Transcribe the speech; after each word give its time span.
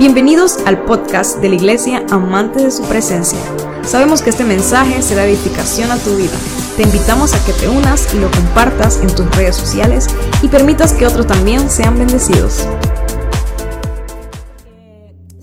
Bienvenidos 0.00 0.56
al 0.64 0.86
podcast 0.86 1.42
de 1.42 1.50
la 1.50 1.56
Iglesia 1.56 2.06
Amante 2.10 2.64
de 2.64 2.70
su 2.70 2.82
Presencia. 2.84 3.38
Sabemos 3.82 4.22
que 4.22 4.30
este 4.30 4.44
mensaje 4.44 5.02
será 5.02 5.26
edificación 5.26 5.90
a 5.90 5.98
tu 5.98 6.16
vida. 6.16 6.32
Te 6.78 6.84
invitamos 6.84 7.34
a 7.34 7.44
que 7.44 7.52
te 7.52 7.68
unas 7.68 8.14
y 8.14 8.18
lo 8.18 8.30
compartas 8.30 8.98
en 9.02 9.14
tus 9.14 9.30
redes 9.36 9.56
sociales 9.56 10.06
y 10.42 10.48
permitas 10.48 10.94
que 10.94 11.06
otros 11.06 11.26
también 11.26 11.68
sean 11.68 11.98
bendecidos. 11.98 12.66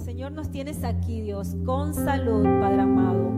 Señor, 0.04 0.32
nos 0.32 0.50
tienes 0.50 0.84
aquí, 0.84 1.22
Dios, 1.22 1.50
con 1.64 1.94
salud, 1.94 2.42
Padre 2.60 2.82
amado. 2.82 3.30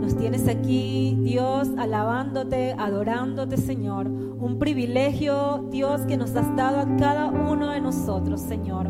Nos 0.00 0.16
tienes 0.16 0.46
aquí, 0.46 1.18
Dios, 1.24 1.70
alabándote, 1.76 2.76
adorándote, 2.78 3.56
Señor. 3.56 4.06
Un 4.06 4.60
privilegio, 4.60 5.66
Dios, 5.72 6.02
que 6.02 6.16
nos 6.16 6.36
has 6.36 6.54
dado 6.54 6.78
a 6.78 6.96
cada 6.98 7.26
uno 7.26 7.72
de 7.72 7.80
nosotros, 7.80 8.40
Señor. 8.40 8.88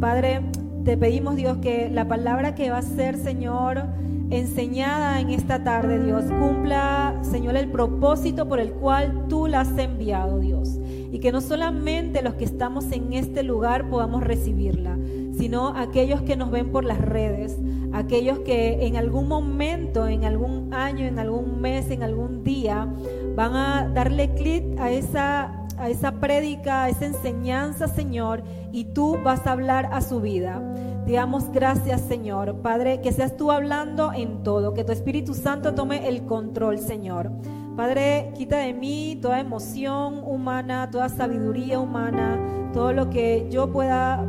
Padre, 0.00 0.42
te 0.84 0.96
pedimos, 0.96 1.36
Dios, 1.36 1.58
que 1.58 1.90
la 1.90 2.08
palabra 2.08 2.54
que 2.54 2.70
va 2.70 2.78
a 2.78 2.82
ser, 2.82 3.16
Señor, 3.16 3.84
enseñada 4.30 5.20
en 5.20 5.30
esta 5.30 5.64
tarde, 5.64 6.02
Dios, 6.02 6.24
cumpla, 6.24 7.18
Señor, 7.22 7.56
el 7.56 7.68
propósito 7.70 8.48
por 8.48 8.60
el 8.60 8.72
cual 8.72 9.26
tú 9.28 9.46
la 9.46 9.60
has 9.60 9.76
enviado, 9.76 10.38
Dios. 10.38 10.78
Y 11.12 11.18
que 11.18 11.32
no 11.32 11.40
solamente 11.40 12.22
los 12.22 12.34
que 12.34 12.44
estamos 12.44 12.92
en 12.92 13.12
este 13.12 13.42
lugar 13.42 13.90
podamos 13.90 14.22
recibirla, 14.22 14.96
sino 15.36 15.68
aquellos 15.76 16.22
que 16.22 16.36
nos 16.36 16.50
ven 16.50 16.70
por 16.70 16.84
las 16.84 17.00
redes, 17.00 17.58
aquellos 17.92 18.38
que 18.40 18.86
en 18.86 18.96
algún 18.96 19.26
momento, 19.26 20.06
en 20.06 20.24
algún 20.24 20.72
año, 20.72 21.04
en 21.06 21.18
algún 21.18 21.60
mes, 21.60 21.90
en 21.90 22.02
algún 22.02 22.44
día, 22.44 22.88
van 23.34 23.56
a 23.56 23.90
darle 23.92 24.34
clic 24.34 24.78
a 24.78 24.90
esa 24.90 25.59
a 25.80 25.88
esa 25.88 26.12
prédica, 26.12 26.84
a 26.84 26.88
esa 26.90 27.06
enseñanza, 27.06 27.88
Señor, 27.88 28.42
y 28.70 28.84
tú 28.84 29.18
vas 29.24 29.46
a 29.46 29.52
hablar 29.52 29.88
a 29.92 30.00
su 30.02 30.20
vida. 30.20 30.62
Te 31.06 31.12
damos 31.12 31.50
gracias, 31.50 32.02
Señor. 32.02 32.56
Padre, 32.62 33.00
que 33.00 33.12
seas 33.12 33.36
tú 33.36 33.50
hablando 33.50 34.12
en 34.12 34.42
todo, 34.42 34.74
que 34.74 34.84
tu 34.84 34.92
Espíritu 34.92 35.34
Santo 35.34 35.74
tome 35.74 36.08
el 36.08 36.24
control, 36.26 36.78
Señor. 36.78 37.30
Padre, 37.76 38.32
quita 38.36 38.58
de 38.58 38.74
mí 38.74 39.18
toda 39.22 39.40
emoción 39.40 40.22
humana, 40.24 40.90
toda 40.90 41.08
sabiduría 41.08 41.80
humana, 41.80 42.38
todo 42.74 42.92
lo 42.92 43.08
que 43.08 43.48
yo 43.50 43.72
pueda 43.72 44.24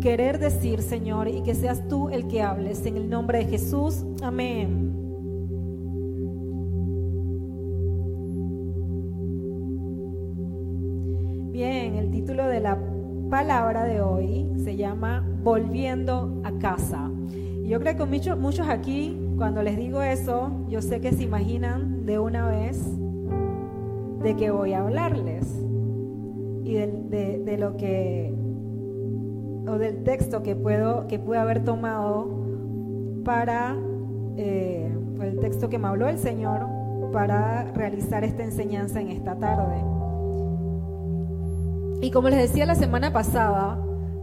querer 0.00 0.38
decir, 0.38 0.82
Señor, 0.82 1.28
y 1.28 1.42
que 1.42 1.54
seas 1.54 1.86
tú 1.88 2.08
el 2.10 2.26
que 2.26 2.42
hables. 2.42 2.84
En 2.84 2.96
el 2.96 3.08
nombre 3.08 3.38
de 3.38 3.44
Jesús. 3.46 4.04
Amén. 4.22 4.85
La 12.66 12.78
palabra 13.30 13.84
de 13.84 14.00
hoy 14.00 14.50
se 14.64 14.74
llama 14.74 15.24
Volviendo 15.44 16.40
a 16.42 16.50
casa. 16.58 17.08
Yo 17.64 17.78
creo 17.78 17.96
que 17.96 18.04
muchos, 18.04 18.36
muchos 18.36 18.68
aquí, 18.68 19.16
cuando 19.36 19.62
les 19.62 19.76
digo 19.76 20.02
eso, 20.02 20.50
yo 20.68 20.82
sé 20.82 21.00
que 21.00 21.12
se 21.12 21.22
imaginan 21.22 22.04
de 22.06 22.18
una 22.18 22.48
vez 22.48 22.84
de 24.24 24.34
qué 24.34 24.50
voy 24.50 24.72
a 24.72 24.80
hablarles 24.80 25.46
y 26.64 26.74
de, 26.74 27.56
lo 27.56 27.76
que 27.76 28.34
o 29.68 29.78
del 29.78 30.02
texto 30.02 30.42
que 30.42 30.56
puedo 30.56 31.06
que 31.06 31.20
pude 31.20 31.38
haber 31.38 31.62
tomado 31.62 32.28
para 33.24 33.76
eh, 34.36 34.92
el 35.20 35.38
texto 35.38 35.68
que 35.68 35.78
me 35.78 35.86
habló 35.86 36.08
el 36.08 36.18
Señor 36.18 36.66
para 37.12 37.70
realizar 37.74 38.24
esta 38.24 38.42
enseñanza 38.42 39.00
en 39.00 39.10
esta 39.10 39.36
tarde. 39.36 39.95
Y 42.00 42.10
como 42.10 42.28
les 42.28 42.38
decía 42.38 42.66
la 42.66 42.74
semana 42.74 43.12
pasada, 43.12 43.78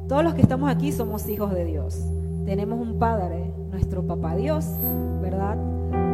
todos 0.07 0.23
los 0.23 0.33
que 0.33 0.41
estamos 0.41 0.69
aquí 0.69 0.91
somos 0.91 1.27
hijos 1.29 1.53
de 1.53 1.65
Dios. 1.65 2.05
Tenemos 2.45 2.79
un 2.79 2.99
Padre, 2.99 3.53
nuestro 3.71 4.05
Papá 4.05 4.35
Dios, 4.35 4.65
¿verdad? 5.21 5.57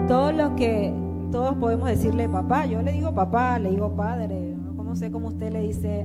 Todos 0.08 0.34
los 0.34 0.52
que, 0.52 0.94
todos 1.32 1.56
podemos 1.56 1.90
decirle 1.90 2.28
papá, 2.28 2.66
yo 2.66 2.82
le 2.82 2.92
digo 2.92 3.14
papá, 3.14 3.60
le 3.60 3.70
digo 3.70 3.96
padre, 3.96 4.56
no 4.90 4.96
sé 4.96 5.12
cómo 5.12 5.28
usted 5.28 5.52
le 5.52 5.62
dice 5.62 6.04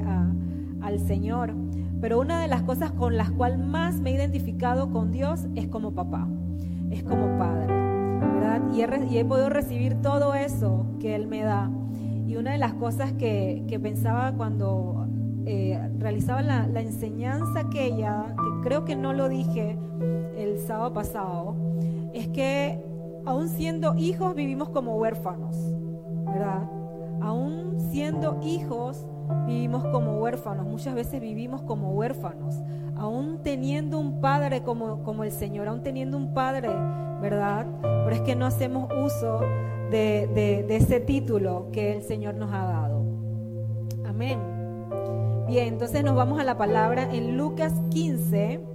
al 0.83 1.01
Señor. 1.01 1.55
Pero 2.03 2.21
una 2.21 2.43
de 2.43 2.49
las 2.49 2.63
cosas 2.63 2.93
con 2.93 3.17
las 3.17 3.31
cuales 3.31 3.59
más 3.59 3.99
me 4.01 4.11
he 4.11 4.15
identificado 4.15 4.91
con 4.91 5.11
Dios 5.11 5.47
es 5.55 5.69
como 5.69 5.93
papá, 5.93 6.29
es 6.91 7.03
como 7.03 7.39
padre, 7.39 7.67
¿verdad? 7.67 8.61
Y 8.75 8.83
he, 8.83 9.07
y 9.11 9.19
he 9.19 9.25
podido 9.25 9.49
recibir 9.49 10.03
todo 10.03 10.35
eso 10.35 10.85
que 11.01 11.15
Él 11.15 11.27
me 11.27 11.43
da. 11.43 11.71
Y 12.27 12.37
una 12.37 12.53
de 12.53 12.59
las 12.59 12.75
cosas 12.75 13.13
que, 13.15 13.65
que 13.69 13.81
pensaba 13.81 14.33
cuando 14.33 15.04
eh, 15.47 15.79
realizaba 15.99 16.41
la, 16.43 16.65
enseñanza 16.81 17.61
aquella, 17.61 18.35
que 18.37 18.69
creo 18.69 18.85
que 18.85 18.97
no 18.97 19.13
lo 19.13 19.29
dije 19.29 19.79
el 20.37 20.59
sábado 20.59 20.93
pasado, 20.95 21.55
es 22.13 22.29
que 22.29 22.83
aún 23.27 23.49
siendo 23.49 23.95
hijos 23.97 24.35
vivimos 24.35 24.71
como 24.71 24.97
huérfanos, 24.97 25.57
¿verdad? 26.27 26.71
Aún 27.21 27.77
siendo 27.91 28.41
hijos 28.43 29.07
vivimos 29.47 29.85
como 29.87 30.19
huérfanos, 30.19 30.67
muchas 30.67 30.95
veces 30.95 31.21
vivimos 31.21 31.63
como 31.63 31.93
huérfanos, 31.93 32.63
aún 32.97 33.41
teniendo 33.43 33.99
un 33.99 34.21
padre 34.21 34.63
como, 34.63 35.03
como 35.03 35.25
el 35.25 35.31
Señor, 35.33 35.69
aún 35.69 35.83
teniendo 35.83 36.17
un 36.17 36.33
padre, 36.33 36.69
¿verdad? 37.21 37.67
Pero 37.83 38.11
es 38.11 38.21
que 38.23 38.35
no 38.35 38.47
hacemos 38.47 38.89
uso 38.95 39.41
de, 39.91 40.27
de 40.67 40.77
ese 40.77 41.01
título 41.01 41.69
que 41.71 41.97
el 41.97 42.03
Señor 42.03 42.35
nos 42.35 42.53
ha 42.53 42.65
dado. 42.65 43.05
Amén. 44.07 44.54
Bien, 45.47 45.69
entonces 45.69 46.03
nos 46.03 46.17
vamos 46.17 46.41
a 46.41 46.45
la 46.45 46.57
palabra 46.57 47.09
en 47.13 47.37
Lucas 47.37 47.73
15. 47.91 48.74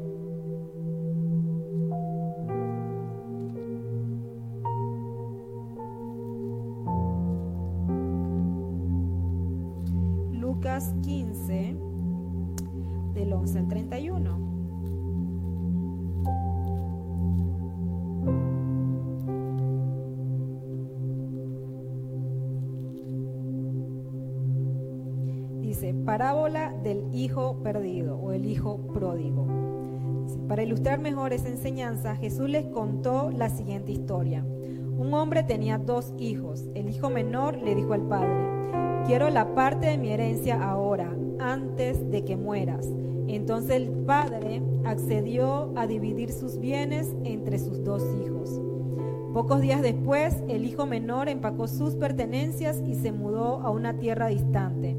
Hijo 28.59 28.77
pródigo. 28.93 29.47
Para 30.49 30.63
ilustrar 30.63 30.99
mejor 30.99 31.31
esa 31.31 31.47
enseñanza, 31.47 32.17
Jesús 32.17 32.49
les 32.49 32.65
contó 32.65 33.31
la 33.31 33.49
siguiente 33.49 33.93
historia. 33.93 34.43
Un 34.43 35.13
hombre 35.13 35.43
tenía 35.43 35.77
dos 35.77 36.13
hijos. 36.17 36.65
El 36.75 36.89
hijo 36.89 37.09
menor 37.09 37.57
le 37.57 37.73
dijo 37.73 37.93
al 37.93 38.01
padre, 38.01 39.05
quiero 39.05 39.29
la 39.29 39.55
parte 39.55 39.87
de 39.87 39.97
mi 39.97 40.11
herencia 40.11 40.61
ahora, 40.61 41.15
antes 41.39 42.11
de 42.11 42.25
que 42.25 42.35
mueras. 42.35 42.85
Entonces 43.27 43.77
el 43.77 43.89
padre 44.05 44.61
accedió 44.83 45.71
a 45.77 45.87
dividir 45.87 46.33
sus 46.33 46.59
bienes 46.59 47.15
entre 47.23 47.59
sus 47.59 47.85
dos 47.85 48.03
hijos. 48.25 48.61
Pocos 49.33 49.61
días 49.61 49.81
después, 49.81 50.43
el 50.49 50.65
hijo 50.65 50.85
menor 50.85 51.29
empacó 51.29 51.67
sus 51.67 51.95
pertenencias 51.95 52.83
y 52.85 52.95
se 52.95 53.13
mudó 53.13 53.61
a 53.61 53.69
una 53.69 53.99
tierra 53.99 54.27
distante 54.27 54.97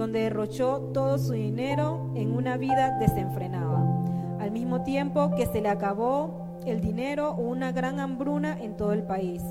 donde 0.00 0.22
derrochó 0.22 0.80
todo 0.94 1.18
su 1.18 1.34
dinero 1.34 2.10
en 2.14 2.34
una 2.34 2.56
vida 2.56 2.98
desenfrenada. 2.98 3.84
Al 4.40 4.50
mismo 4.50 4.82
tiempo 4.82 5.30
que 5.36 5.44
se 5.44 5.60
le 5.60 5.68
acabó 5.68 6.46
el 6.64 6.80
dinero, 6.80 7.34
hubo 7.38 7.50
una 7.50 7.70
gran 7.70 8.00
hambruna 8.00 8.58
en 8.58 8.78
todo 8.78 8.94
el 8.94 9.02
país 9.02 9.42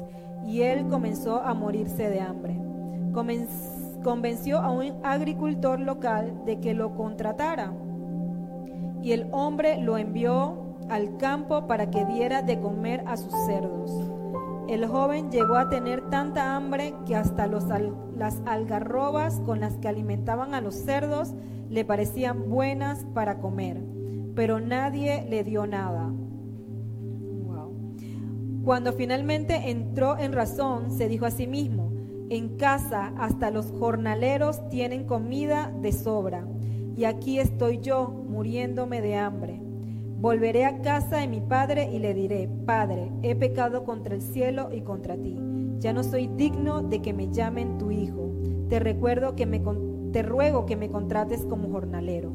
y 0.43 0.61
él 0.63 0.87
comenzó 0.87 1.43
a 1.43 1.53
morirse 1.53 2.09
de 2.09 2.21
hambre. 2.21 2.59
convenció 4.03 4.57
a 4.57 4.71
un 4.71 4.93
agricultor 5.03 5.79
local 5.79 6.41
de 6.45 6.59
que 6.59 6.73
lo 6.73 6.95
contratara 6.95 7.71
y 9.03 9.11
el 9.11 9.27
hombre 9.31 9.77
lo 9.77 9.99
envió 9.99 10.77
al 10.89 11.17
campo 11.17 11.67
para 11.67 11.91
que 11.91 12.05
diera 12.05 12.41
de 12.41 12.59
comer 12.59 13.03
a 13.05 13.17
sus 13.17 13.33
cerdos. 13.45 14.18
El 14.69 14.85
joven 14.85 15.31
llegó 15.31 15.55
a 15.55 15.67
tener 15.67 16.11
tanta 16.11 16.55
hambre 16.55 16.93
que 17.07 17.15
hasta 17.15 17.47
los 17.47 17.63
las 18.15 18.39
algarrobas 18.45 19.39
con 19.39 19.59
las 19.61 19.79
que 19.79 19.87
alimentaban 19.87 20.53
a 20.53 20.61
los 20.61 20.75
cerdos 20.75 21.33
le 21.71 21.85
parecían 21.85 22.47
buenas 22.51 23.03
para 23.15 23.39
comer, 23.39 23.81
pero 24.35 24.59
nadie 24.59 25.25
le 25.27 25.43
dio 25.43 25.65
nada. 25.65 26.13
Cuando 28.63 28.93
finalmente 28.93 29.71
entró 29.71 30.19
en 30.19 30.33
razón, 30.33 30.91
se 30.91 31.07
dijo 31.07 31.25
a 31.25 31.31
sí 31.31 31.47
mismo, 31.47 31.91
en 32.29 32.55
casa 32.57 33.11
hasta 33.17 33.49
los 33.49 33.71
jornaleros 33.71 34.69
tienen 34.69 35.05
comida 35.05 35.73
de 35.81 35.91
sobra, 35.93 36.45
y 36.95 37.05
aquí 37.05 37.39
estoy 37.39 37.79
yo 37.79 38.07
muriéndome 38.07 39.01
de 39.01 39.15
hambre. 39.15 39.58
Volveré 40.21 40.65
a 40.65 40.81
casa 40.81 41.17
de 41.17 41.29
mi 41.29 41.39
padre 41.39 41.89
y 41.93 41.99
le 41.99 42.13
diré, 42.13 42.49
Padre, 42.65 43.09
he 43.21 43.35
pecado 43.35 43.85
contra 43.85 44.15
el 44.15 44.21
cielo 44.21 44.67
y 44.69 44.81
contra 44.81 45.15
ti. 45.15 45.39
Ya 45.79 45.93
no 45.93 46.03
soy 46.03 46.27
digno 46.27 46.81
de 46.81 47.01
que 47.01 47.13
me 47.13 47.31
llamen 47.31 47.77
tu 47.77 47.89
hijo. 47.89 48.33
Te 48.67 48.79
recuerdo 48.79 49.37
que 49.37 49.45
me 49.45 49.61
te 50.11 50.21
ruego 50.21 50.65
que 50.65 50.75
me 50.75 50.89
contrates 50.89 51.45
como 51.45 51.71
jornalero. 51.71 52.33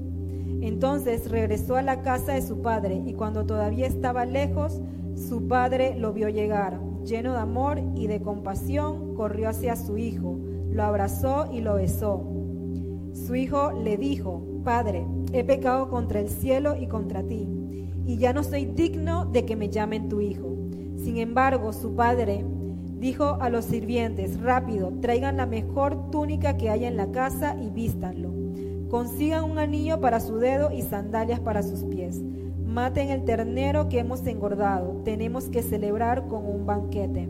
Entonces 0.62 1.30
regresó 1.30 1.76
a 1.76 1.82
la 1.82 2.00
casa 2.00 2.32
de 2.32 2.40
su 2.40 2.62
padre 2.62 3.02
y 3.04 3.12
cuando 3.12 3.44
todavía 3.44 3.86
estaba 3.86 4.24
lejos, 4.24 4.80
su 5.14 5.46
padre 5.46 5.94
lo 5.94 6.14
vio 6.14 6.30
llegar. 6.30 6.80
Lleno 7.04 7.34
de 7.34 7.40
amor 7.40 7.82
y 7.94 8.06
de 8.06 8.22
compasión, 8.22 9.14
corrió 9.14 9.50
hacia 9.50 9.76
su 9.76 9.98
hijo, 9.98 10.38
lo 10.70 10.84
abrazó 10.84 11.52
y 11.52 11.60
lo 11.60 11.74
besó. 11.74 12.24
Su 13.12 13.34
hijo 13.34 13.72
le 13.72 13.98
dijo, 13.98 14.42
Padre, 14.64 15.06
he 15.34 15.44
pecado 15.44 15.90
contra 15.90 16.20
el 16.20 16.30
cielo 16.30 16.76
y 16.76 16.86
contra 16.86 17.22
ti, 17.22 17.46
y 18.06 18.18
ya 18.18 18.32
no 18.32 18.44
soy 18.44 18.66
digno 18.66 19.24
de 19.26 19.44
que 19.44 19.56
me 19.56 19.68
llamen 19.68 20.08
tu 20.08 20.20
hijo. 20.20 20.56
Sin 20.96 21.18
embargo, 21.18 21.72
su 21.72 21.94
padre 21.94 22.44
dijo 22.98 23.38
a 23.40 23.50
los 23.50 23.66
sirvientes, 23.66 24.40
rápido, 24.40 24.92
traigan 25.00 25.36
la 25.36 25.46
mejor 25.46 26.10
túnica 26.10 26.56
que 26.56 26.70
haya 26.70 26.88
en 26.88 26.96
la 26.96 27.10
casa 27.10 27.56
y 27.60 27.68
vístanlo. 27.70 28.32
Consigan 28.88 29.44
un 29.44 29.58
anillo 29.58 30.00
para 30.00 30.20
su 30.20 30.36
dedo 30.36 30.70
y 30.70 30.82
sandalias 30.82 31.40
para 31.40 31.62
sus 31.62 31.84
pies. 31.84 32.22
Maten 32.64 33.10
el 33.10 33.24
ternero 33.24 33.88
que 33.88 33.98
hemos 33.98 34.26
engordado. 34.26 35.02
Tenemos 35.04 35.48
que 35.48 35.62
celebrar 35.62 36.28
con 36.28 36.46
un 36.46 36.64
banquete. 36.64 37.28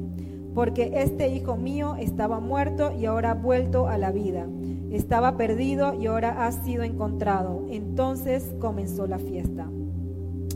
Porque 0.54 0.92
este 0.94 1.28
hijo 1.28 1.56
mío 1.56 1.96
estaba 1.98 2.38
muerto 2.38 2.92
y 2.92 3.06
ahora 3.06 3.32
ha 3.32 3.34
vuelto 3.34 3.88
a 3.88 3.98
la 3.98 4.12
vida. 4.12 4.46
Estaba 4.90 5.36
perdido 5.36 5.94
y 5.94 6.06
ahora 6.06 6.46
ha 6.46 6.52
sido 6.52 6.82
encontrado. 6.82 7.66
Entonces 7.70 8.54
comenzó 8.60 9.06
la 9.06 9.18
fiesta. 9.18 9.68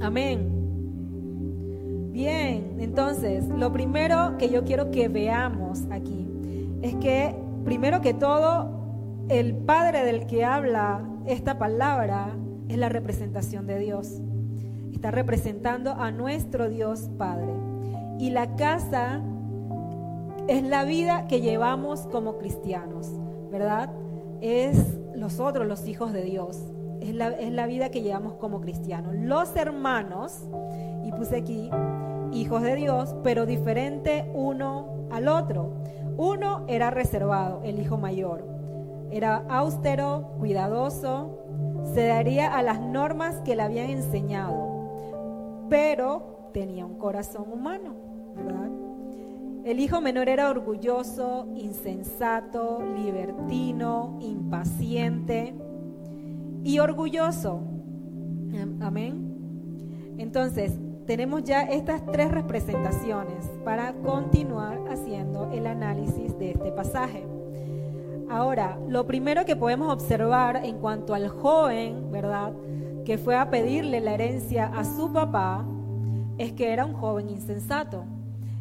Amén. 0.01 0.59
Bien, 2.13 2.77
entonces, 2.81 3.49
lo 3.49 3.73
primero 3.73 4.37
que 4.39 4.49
yo 4.49 4.65
quiero 4.65 4.91
que 4.91 5.09
veamos 5.09 5.85
aquí 5.91 6.27
es 6.83 6.95
que, 6.97 7.35
primero 7.65 8.01
que 8.01 8.15
todo, 8.15 8.79
el 9.29 9.55
Padre 9.55 10.05
del 10.05 10.27
que 10.27 10.45
habla 10.45 11.05
esta 11.27 11.59
palabra 11.59 12.35
es 12.69 12.79
la 12.79 12.89
representación 12.89 13.67
de 13.67 13.79
Dios. 13.79 14.21
Está 14.93 15.11
representando 15.11 15.93
a 15.93 16.11
nuestro 16.11 16.69
Dios 16.69 17.11
Padre. 17.19 17.53
Y 18.19 18.31
la 18.31 18.57
casa 18.57 19.23
es 20.49 20.63
la 20.63 20.85
vida 20.85 21.27
que 21.29 21.41
llevamos 21.41 22.07
como 22.07 22.39
cristianos, 22.39 23.09
¿verdad? 23.51 23.91
Es 24.41 24.99
nosotros 25.15 25.67
los 25.67 25.87
hijos 25.87 26.13
de 26.13 26.23
Dios. 26.23 26.59
Es 27.01 27.15
la, 27.15 27.29
es 27.29 27.53
la 27.53 27.67
vida 27.67 27.91
que 27.91 28.03
llevamos 28.03 28.35
como 28.35 28.61
cristianos. 28.61 29.15
Los 29.15 29.55
hermanos, 29.57 30.43
y 31.05 31.13
puse 31.13 31.37
aquí, 31.37 31.71
hijos 32.33 32.63
de 32.63 32.75
Dios, 32.77 33.15
pero 33.23 33.47
diferente 33.47 34.31
uno 34.35 35.07
al 35.11 35.29
otro. 35.29 35.73
Uno 36.17 36.65
era 36.69 36.91
reservado, 36.91 37.63
el 37.65 37.81
hijo 37.81 37.97
mayor. 37.97 38.45
Era 39.11 39.45
austero, 39.49 40.33
cuidadoso, 40.39 41.39
se 41.95 42.07
daría 42.07 42.55
a 42.55 42.63
las 42.63 42.81
normas 42.81 43.37
que 43.45 43.57
le 43.57 43.63
habían 43.63 43.91
enseñado, 43.91 45.67
pero 45.71 46.51
tenía 46.53 46.85
un 46.85 46.99
corazón 46.99 47.51
humano, 47.51 47.95
¿verdad? 48.37 48.69
El 49.65 49.81
hijo 49.81 50.01
menor 50.01 50.29
era 50.29 50.51
orgulloso, 50.51 51.47
insensato, 51.55 52.83
libertino, 52.97 54.19
impaciente 54.21 55.55
y 56.69 56.81
orgulloso. 56.81 57.63
Amén. 58.83 60.15
Entonces, 60.19 60.79
tenemos 61.07 61.43
ya 61.45 61.63
estas 61.63 62.05
tres 62.13 62.31
representaciones 62.31 63.47
para 63.65 63.95
continuar 63.95 64.79
haciendo 64.91 65.51
el 65.51 65.67
análisis 65.67 66.39
de 66.39 66.51
este 66.51 66.71
pasaje. 66.73 67.25
Ahora, 68.29 68.79
lo 68.87 69.07
primero 69.07 69.47
que 69.47 69.57
podemos 69.57 69.91
observar 69.91 70.61
en 70.63 70.77
cuanto 70.77 71.15
al 71.15 71.29
joven, 71.29 72.13
¿verdad? 72.13 72.53
Que 73.07 73.17
fue 73.17 73.35
a 73.35 73.49
pedirle 73.49 74.01
la 74.03 74.13
herencia 74.13 74.67
a 74.67 74.85
su 74.85 75.11
papá, 75.11 75.65
es 76.37 76.53
que 76.53 76.71
era 76.71 76.85
un 76.85 76.93
joven 76.93 77.31
insensato. 77.31 78.05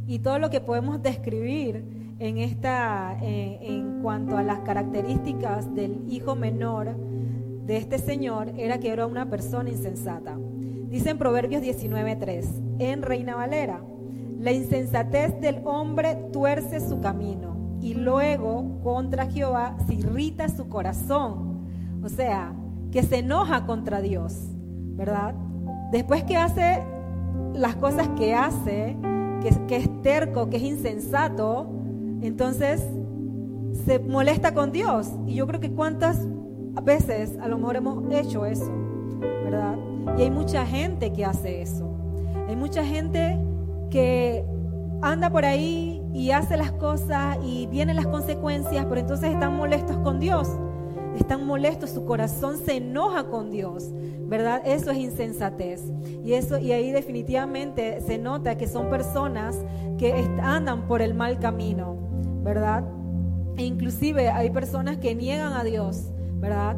Y 0.07 0.19
todo 0.19 0.39
lo 0.39 0.49
que 0.49 0.61
podemos 0.61 1.01
describir 1.01 1.83
en, 2.19 2.37
esta, 2.37 3.17
eh, 3.21 3.59
en 3.61 4.01
cuanto 4.01 4.37
a 4.37 4.43
las 4.43 4.59
características 4.59 5.75
del 5.75 6.05
hijo 6.07 6.37
menor 6.37 6.95
de 7.67 7.75
este 7.75 7.99
señor 7.99 8.53
era 8.57 8.79
que 8.79 8.89
era 8.89 9.05
una 9.05 9.29
persona 9.29 9.69
insensata. 9.69 10.37
Dice 10.89 11.09
en 11.09 11.17
Proverbios 11.17 11.61
19:3, 11.61 12.45
en 12.79 13.01
Reina 13.01 13.35
Valera, 13.35 13.81
la 14.39 14.53
insensatez 14.53 15.39
del 15.41 15.61
hombre 15.65 16.15
tuerce 16.31 16.79
su 16.79 17.01
camino 17.01 17.77
y 17.81 17.93
luego 17.93 18.79
contra 18.83 19.27
Jehová 19.27 19.75
se 19.85 19.95
irrita 19.95 20.47
su 20.47 20.69
corazón. 20.69 21.67
O 22.03 22.09
sea, 22.09 22.53
que 22.91 23.03
se 23.03 23.17
enoja 23.17 23.65
contra 23.65 23.99
Dios, 23.99 24.33
¿verdad? 24.95 25.35
Después 25.91 26.23
que 26.23 26.37
hace 26.37 26.81
las 27.53 27.75
cosas 27.75 28.07
que 28.17 28.33
hace, 28.33 28.95
que, 29.41 29.49
que 29.67 29.75
es 29.75 30.01
terco, 30.03 30.49
que 30.49 30.55
es 30.55 30.63
insensato, 30.63 31.67
entonces 32.21 32.81
se 33.85 33.99
molesta 33.99 34.53
con 34.53 34.71
Dios. 34.71 35.09
Y 35.25 35.35
yo 35.35 35.47
creo 35.47 35.59
que 35.59 35.71
cuántas 35.71 36.25
veces 36.83 37.37
a 37.41 37.47
lo 37.47 37.57
mejor 37.57 37.75
hemos 37.75 38.11
hecho 38.13 38.45
eso, 38.45 38.71
¿verdad? 39.19 39.77
Y 40.17 40.21
hay 40.23 40.31
mucha 40.31 40.65
gente 40.65 41.11
que 41.13 41.25
hace 41.25 41.61
eso. 41.61 41.89
Hay 42.47 42.55
mucha 42.55 42.83
gente 42.83 43.37
que 43.89 44.45
anda 45.01 45.29
por 45.29 45.45
ahí 45.45 46.01
y 46.13 46.31
hace 46.31 46.57
las 46.57 46.71
cosas 46.71 47.37
y 47.43 47.67
vienen 47.67 47.95
las 47.95 48.07
consecuencias, 48.07 48.85
pero 48.85 49.01
entonces 49.01 49.31
están 49.31 49.55
molestos 49.55 49.97
con 49.97 50.19
Dios. 50.19 50.49
Están 51.17 51.45
molestos, 51.45 51.89
su 51.91 52.05
corazón 52.05 52.57
se 52.57 52.77
enoja 52.77 53.25
con 53.25 53.49
Dios, 53.49 53.89
¿verdad? 54.27 54.61
Eso 54.65 54.91
es 54.91 54.97
insensatez. 54.97 55.83
Y 56.23 56.33
eso 56.33 56.59
y 56.59 56.71
ahí 56.71 56.91
definitivamente 56.91 58.01
se 58.01 58.17
nota 58.17 58.57
que 58.57 58.67
son 58.67 58.89
personas 58.89 59.57
que 59.97 60.13
andan 60.41 60.87
por 60.87 61.01
el 61.01 61.15
mal 61.15 61.39
camino, 61.39 61.97
¿verdad? 62.43 62.83
E 63.57 63.63
inclusive 63.63 64.29
hay 64.29 64.51
personas 64.51 64.97
que 64.97 65.15
niegan 65.15 65.53
a 65.53 65.63
Dios, 65.63 66.11
¿verdad? 66.39 66.77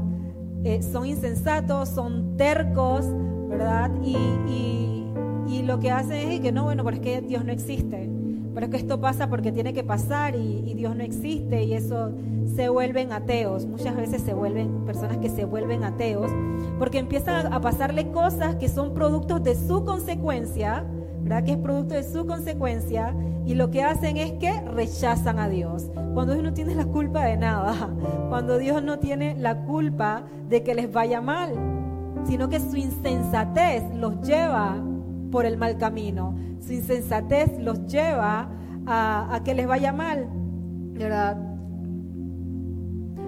Eh, 0.64 0.82
son 0.84 1.06
insensatos, 1.06 1.90
son 1.90 2.36
tercos, 2.38 3.06
¿verdad? 3.48 3.92
Y, 4.04 4.16
y, 4.48 5.62
lo 5.64 5.80
que 5.80 5.92
hacen 5.92 6.32
es 6.32 6.40
que 6.40 6.52
no, 6.52 6.64
bueno, 6.64 6.84
pero 6.84 6.96
es 6.96 7.02
que 7.04 7.22
Dios 7.22 7.46
no 7.46 7.52
existe. 7.52 8.10
Pero 8.56 8.66
es 8.66 8.72
que 8.72 8.78
esto 8.78 9.00
pasa 9.00 9.30
porque 9.30 9.52
tiene 9.52 9.72
que 9.72 9.84
pasar 9.84 10.36
y, 10.36 10.64
y, 10.66 10.74
Dios 10.74 10.96
no 10.96 11.04
existe 11.04 11.64
y 11.64 11.74
eso 11.74 12.12
se 12.56 12.70
vuelven 12.70 13.12
ateos. 13.12 13.68
Muchas 13.68 13.96
veces 13.96 14.24
se 14.24 14.34
vuelven 14.34 14.84
personas 14.86 15.18
que 15.18 15.30
se 15.30 15.46
vuelven 15.46 15.84
ateos 15.84 16.32
porque 16.80 16.98
empiezan 16.98 17.54
a 17.54 17.62
pasarle 17.62 18.10
cosas 18.12 18.56
que 18.56 18.68
son 18.68 18.96
productos 18.96 19.44
de 19.44 19.54
su 19.54 19.86
consecuencia, 19.86 20.86
Que 21.30 21.52
es 21.52 21.58
producto 21.58 21.94
de 21.94 22.04
su 22.04 22.26
consecuencia 22.26 23.16
y 23.46 23.54
lo 23.54 23.72
que 23.72 23.82
hacen 23.82 24.18
es 24.18 24.34
que 24.34 24.60
rechazan 24.62 25.40
a 25.40 25.48
Dios. 25.48 25.90
Cuando 26.14 26.34
Dios 26.34 26.44
no 26.44 26.54
tiene 26.54 26.76
la 26.76 26.86
culpa 26.86 27.24
de 27.24 27.38
nada, 27.38 27.90
cuando 28.30 28.58
Dios 28.58 28.84
no 28.84 29.00
tiene 29.00 29.36
la 29.36 29.64
culpa 29.64 30.24
de 30.50 30.64
que 30.64 30.76
les 30.76 30.92
vaya 30.92 31.22
mal, 31.22 31.54
sino 32.26 32.50
que 32.50 32.60
su 32.60 32.76
insensatez 32.76 33.84
los 33.96 34.22
lleva 34.22 34.76
por 35.32 35.46
el 35.46 35.58
mal 35.58 35.78
camino. 35.78 36.36
Su 36.60 36.74
insensatez 36.74 37.58
los 37.60 37.86
lleva 37.88 38.50
a, 38.86 39.40
que 39.46 39.54
les 39.54 39.68
vaya 39.68 39.94
mal, 39.94 40.28
¿verdad? 40.94 41.38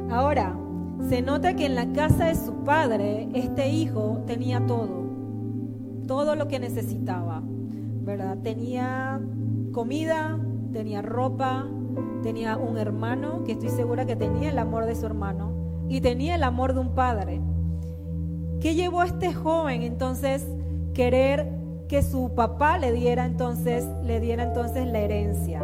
Ahora, 0.09 0.57
se 1.07 1.21
nota 1.21 1.55
que 1.55 1.65
en 1.65 1.75
la 1.75 1.93
casa 1.93 2.25
de 2.25 2.35
su 2.35 2.63
padre, 2.63 3.29
este 3.33 3.69
hijo 3.69 4.23
tenía 4.27 4.65
todo, 4.65 5.05
todo 6.07 6.35
lo 6.35 6.47
que 6.47 6.59
necesitaba, 6.59 7.41
Tenía 8.43 9.21
comida, 9.71 10.37
tenía 10.73 11.01
ropa, 11.01 11.65
tenía 12.23 12.57
un 12.57 12.77
hermano, 12.77 13.43
que 13.45 13.53
estoy 13.53 13.69
segura 13.69 14.05
que 14.05 14.15
tenía 14.15 14.49
el 14.49 14.59
amor 14.59 14.85
de 14.85 14.95
su 14.95 15.05
hermano, 15.05 15.51
y 15.87 16.01
tenía 16.01 16.35
el 16.35 16.43
amor 16.43 16.73
de 16.73 16.81
un 16.81 16.89
padre. 16.93 17.41
¿Qué 18.59 18.75
llevó 18.75 19.01
a 19.01 19.05
este 19.05 19.33
joven 19.33 19.83
entonces 19.83 20.45
querer 20.93 21.49
que 21.87 22.03
su 22.03 22.35
papá 22.35 22.77
le 22.77 22.91
diera 22.91 23.25
entonces, 23.25 23.87
le 24.03 24.19
diera 24.19 24.43
entonces 24.43 24.87
la 24.87 24.99
herencia? 24.99 25.63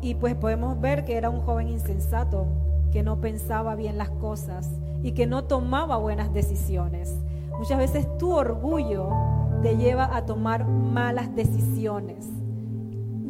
Y 0.00 0.14
pues 0.14 0.34
podemos 0.34 0.80
ver 0.80 1.04
que 1.04 1.16
era 1.16 1.28
un 1.28 1.42
joven 1.42 1.68
insensato, 1.68 2.46
que 2.92 3.02
no 3.02 3.20
pensaba 3.20 3.74
bien 3.74 3.98
las 3.98 4.10
cosas 4.10 4.70
y 5.02 5.12
que 5.12 5.26
no 5.26 5.44
tomaba 5.44 5.96
buenas 5.96 6.32
decisiones. 6.32 7.14
Muchas 7.58 7.78
veces 7.78 8.06
tu 8.18 8.32
orgullo 8.32 9.10
te 9.62 9.76
lleva 9.76 10.16
a 10.16 10.26
tomar 10.26 10.66
malas 10.66 11.34
decisiones 11.34 12.28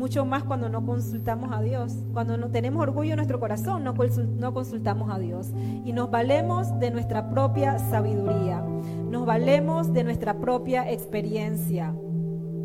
mucho 0.03 0.25
más 0.25 0.43
cuando 0.43 0.69
no 0.69 0.85
consultamos 0.85 1.53
a 1.53 1.63
Dios. 1.63 1.95
Cuando 2.13 2.37
no 2.37 2.51
tenemos 2.51 2.83
orgullo 2.83 3.11
en 3.11 3.19
nuestro 3.19 3.39
corazón, 3.39 3.85
no, 3.85 3.95
no 3.95 4.53
consultamos 4.53 5.15
a 5.15 5.21
Dios. 5.21 5.53
Y 5.85 5.93
nos 5.93 6.11
valemos 6.11 6.77
de 6.81 6.91
nuestra 6.91 7.31
propia 7.31 7.79
sabiduría, 7.79 8.65
nos 9.09 9.25
valemos 9.25 9.93
de 9.93 10.03
nuestra 10.03 10.35
propia 10.35 10.91
experiencia. 10.91 11.95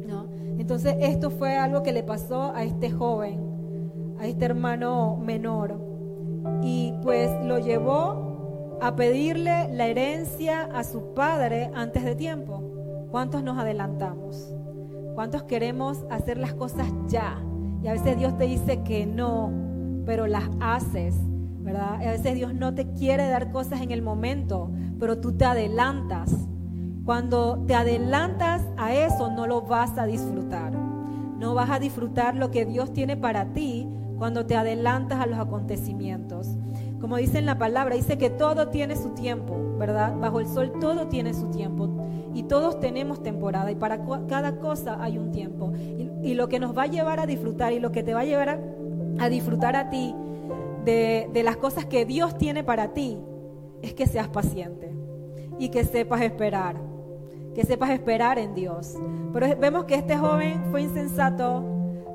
¿no? 0.07 0.25
Entonces 0.57 0.95
esto 0.99 1.29
fue 1.29 1.55
algo 1.55 1.83
que 1.83 1.91
le 1.91 2.01
pasó 2.01 2.53
a 2.55 2.63
este 2.63 2.89
joven, 2.89 4.15
a 4.19 4.25
este 4.25 4.45
hermano 4.45 5.15
menor. 5.17 5.79
Y 6.63 6.95
pues 7.03 7.29
lo 7.45 7.59
llevó 7.59 8.79
a 8.81 8.95
pedirle 8.95 9.69
la 9.73 9.85
herencia 9.85 10.63
a 10.73 10.83
su 10.83 11.13
padre 11.13 11.69
antes 11.75 12.03
de 12.03 12.15
tiempo? 12.15 12.66
¿Cuántos 13.17 13.41
nos 13.41 13.57
adelantamos? 13.57 14.53
¿Cuántos 15.15 15.41
queremos 15.41 16.05
hacer 16.11 16.37
las 16.37 16.53
cosas 16.53 16.85
ya? 17.07 17.43
Y 17.81 17.87
a 17.87 17.93
veces 17.93 18.15
Dios 18.15 18.37
te 18.37 18.43
dice 18.43 18.83
que 18.83 19.07
no, 19.07 19.51
pero 20.05 20.27
las 20.27 20.47
haces, 20.59 21.15
¿verdad? 21.63 21.95
a 21.95 22.11
veces 22.11 22.35
Dios 22.35 22.53
no 22.53 22.75
te 22.75 22.93
quiere 22.93 23.27
dar 23.27 23.51
cosas 23.51 23.81
en 23.81 23.89
el 23.89 24.03
momento, 24.03 24.69
pero 24.99 25.19
tú 25.19 25.31
te 25.31 25.45
adelantas. 25.45 26.31
Cuando 27.05 27.63
te 27.65 27.73
adelantas 27.73 28.61
a 28.77 28.93
eso, 28.93 29.31
no 29.31 29.47
lo 29.47 29.63
vas 29.63 29.97
a 29.97 30.05
disfrutar. 30.05 30.73
No 30.73 31.55
vas 31.55 31.71
a 31.71 31.79
disfrutar 31.79 32.35
lo 32.35 32.51
que 32.51 32.67
Dios 32.67 32.93
tiene 32.93 33.17
para 33.17 33.51
ti 33.51 33.89
cuando 34.19 34.45
te 34.45 34.55
adelantas 34.55 35.19
a 35.19 35.25
los 35.25 35.39
acontecimientos. 35.39 36.55
Como 36.99 37.17
dice 37.17 37.37
en 37.37 37.45
la 37.45 37.57
palabra, 37.57 37.95
dice 37.95 38.17
que 38.17 38.29
todo 38.29 38.69
tiene 38.69 38.95
su 38.95 39.09
tiempo, 39.09 39.55
¿verdad? 39.77 40.15
Bajo 40.17 40.39
el 40.39 40.47
sol 40.47 40.73
todo 40.79 41.07
tiene 41.07 41.33
su 41.33 41.49
tiempo. 41.49 41.89
Y 42.33 42.43
todos 42.43 42.79
tenemos 42.79 43.21
temporada 43.21 43.71
y 43.71 43.75
para 43.75 44.05
cada 44.27 44.57
cosa 44.59 44.97
hay 45.01 45.17
un 45.17 45.31
tiempo. 45.31 45.73
Y, 46.23 46.33
lo 46.33 46.49
que 46.49 46.59
nos 46.59 46.77
va 46.77 46.83
a 46.83 46.87
llevar 46.87 47.19
a 47.19 47.25
disfrutar 47.25 47.73
y 47.73 47.79
lo 47.79 47.91
que 47.91 48.03
te 48.03 48.13
va 48.13 48.21
a 48.21 48.25
llevar 48.25 48.59
a, 49.19 49.29
disfrutar 49.29 49.75
a 49.75 49.89
ti 49.89 50.13
de, 50.83 51.29
de 51.33 51.43
las 51.43 51.57
cosas 51.57 51.85
que 51.85 52.05
Dios 52.05 52.37
tiene 52.37 52.63
para 52.63 52.93
ti 52.93 53.17
es 53.81 53.93
que 53.93 54.07
seas 54.07 54.27
paciente 54.27 54.93
y 55.59 55.69
que 55.69 55.83
sepas 55.83 56.21
esperar, 56.21 56.75
que 57.55 57.63
sepas 57.63 57.91
esperar 57.91 58.39
en 58.39 58.53
Dios. 58.53 58.95
Pero 59.33 59.57
vemos 59.59 59.85
que 59.85 59.95
este 59.95 60.17
joven 60.17 60.65
fue 60.71 60.81
insensato, 60.81 61.63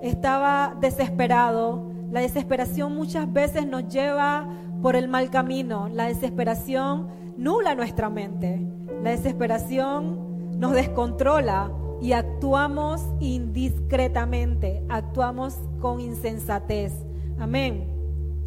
estaba 0.03 0.77
desesperado. 0.81 1.91
La 2.11 2.21
desesperación 2.21 2.95
muchas 2.95 3.33
veces 3.33 3.67
nos 3.67 3.89
lleva 3.89 4.47
por 4.83 4.97
el 4.97 5.09
mal 5.09 5.31
camino. 5.31 5.89
La 5.89 6.09
desesperación 6.09 7.09
nula 7.37 7.75
nuestra 7.75 8.11
mente. 8.11 8.61
La 9.03 9.11
desesperación 9.11 10.59
nos 10.59 10.73
descontrola 10.73 11.73
y 12.01 12.13
actuamos 12.13 13.07
indiscretamente, 13.21 14.83
actuamos 14.89 15.55
con 15.81 16.01
insensatez. 16.01 16.93
Amén. 17.39 17.87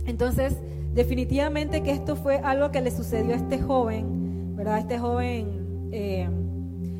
Entonces, 0.05 0.55
definitivamente 0.93 1.81
que 1.81 1.91
esto 1.91 2.15
fue 2.15 2.37
algo 2.39 2.71
que 2.71 2.81
le 2.81 2.91
sucedió 2.91 3.33
a 3.33 3.37
este 3.37 3.61
joven, 3.61 4.55
¿verdad? 4.55 4.79
Este 4.79 4.99
joven 4.99 5.89
eh, 5.91 6.29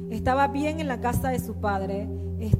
estaba 0.09 0.47
bien 0.47 0.79
en 0.79 0.87
la 0.87 1.01
casa 1.01 1.29
de 1.29 1.39
su 1.39 1.55
padre, 1.55 2.07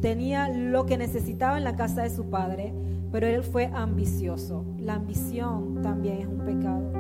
tenía 0.02 0.50
lo 0.50 0.86
que 0.86 0.98
necesitaba 0.98 1.58
en 1.58 1.64
la 1.64 1.76
casa 1.76 2.04
de 2.04 2.10
su 2.10 2.30
padre, 2.30 2.74
pero 3.16 3.28
él 3.28 3.44
fue 3.44 3.72
ambicioso. 3.74 4.66
La 4.78 4.96
ambición 4.96 5.82
también 5.82 6.18
es 6.20 6.28
un 6.28 6.40
pecado. 6.40 6.92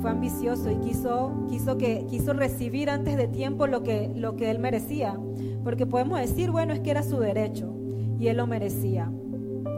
Fue 0.00 0.12
ambicioso 0.12 0.70
y 0.70 0.76
quiso, 0.76 1.44
quiso, 1.48 1.76
que, 1.76 2.06
quiso 2.08 2.34
recibir 2.34 2.88
antes 2.88 3.16
de 3.16 3.26
tiempo 3.26 3.66
lo 3.66 3.82
que, 3.82 4.08
lo 4.14 4.36
que 4.36 4.52
él 4.52 4.60
merecía. 4.60 5.18
Porque 5.64 5.84
podemos 5.84 6.20
decir, 6.20 6.52
bueno, 6.52 6.72
es 6.72 6.78
que 6.78 6.92
era 6.92 7.02
su 7.02 7.18
derecho 7.18 7.74
y 8.16 8.28
él 8.28 8.36
lo 8.36 8.46
merecía. 8.46 9.10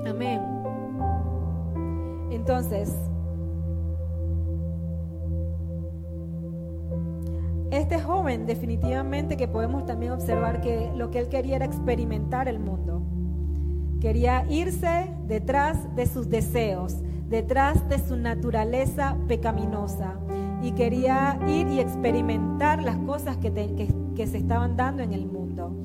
Amén. 0.06 0.42
Entonces, 2.32 2.94
este 7.70 7.98
joven 7.98 8.44
definitivamente 8.44 9.38
que 9.38 9.48
podemos 9.48 9.86
también 9.86 10.12
observar 10.12 10.60
que 10.60 10.92
lo 10.94 11.10
que 11.10 11.20
él 11.20 11.28
quería 11.30 11.56
era 11.56 11.64
experimentar 11.64 12.46
el 12.46 12.58
mundo. 12.58 12.97
Quería 14.00 14.46
irse 14.48 15.10
detrás 15.26 15.94
de 15.96 16.06
sus 16.06 16.28
deseos, 16.28 16.96
detrás 17.28 17.88
de 17.88 17.98
su 17.98 18.16
naturaleza 18.16 19.16
pecaminosa. 19.26 20.14
Y 20.62 20.72
quería 20.72 21.38
ir 21.48 21.66
y 21.68 21.80
experimentar 21.80 22.82
las 22.82 22.96
cosas 22.98 23.36
que, 23.38 23.50
se 24.26 24.36
estaban 24.36 24.76
dando 24.76 25.02
en 25.02 25.12
el 25.12 25.26
mundo. 25.26 25.76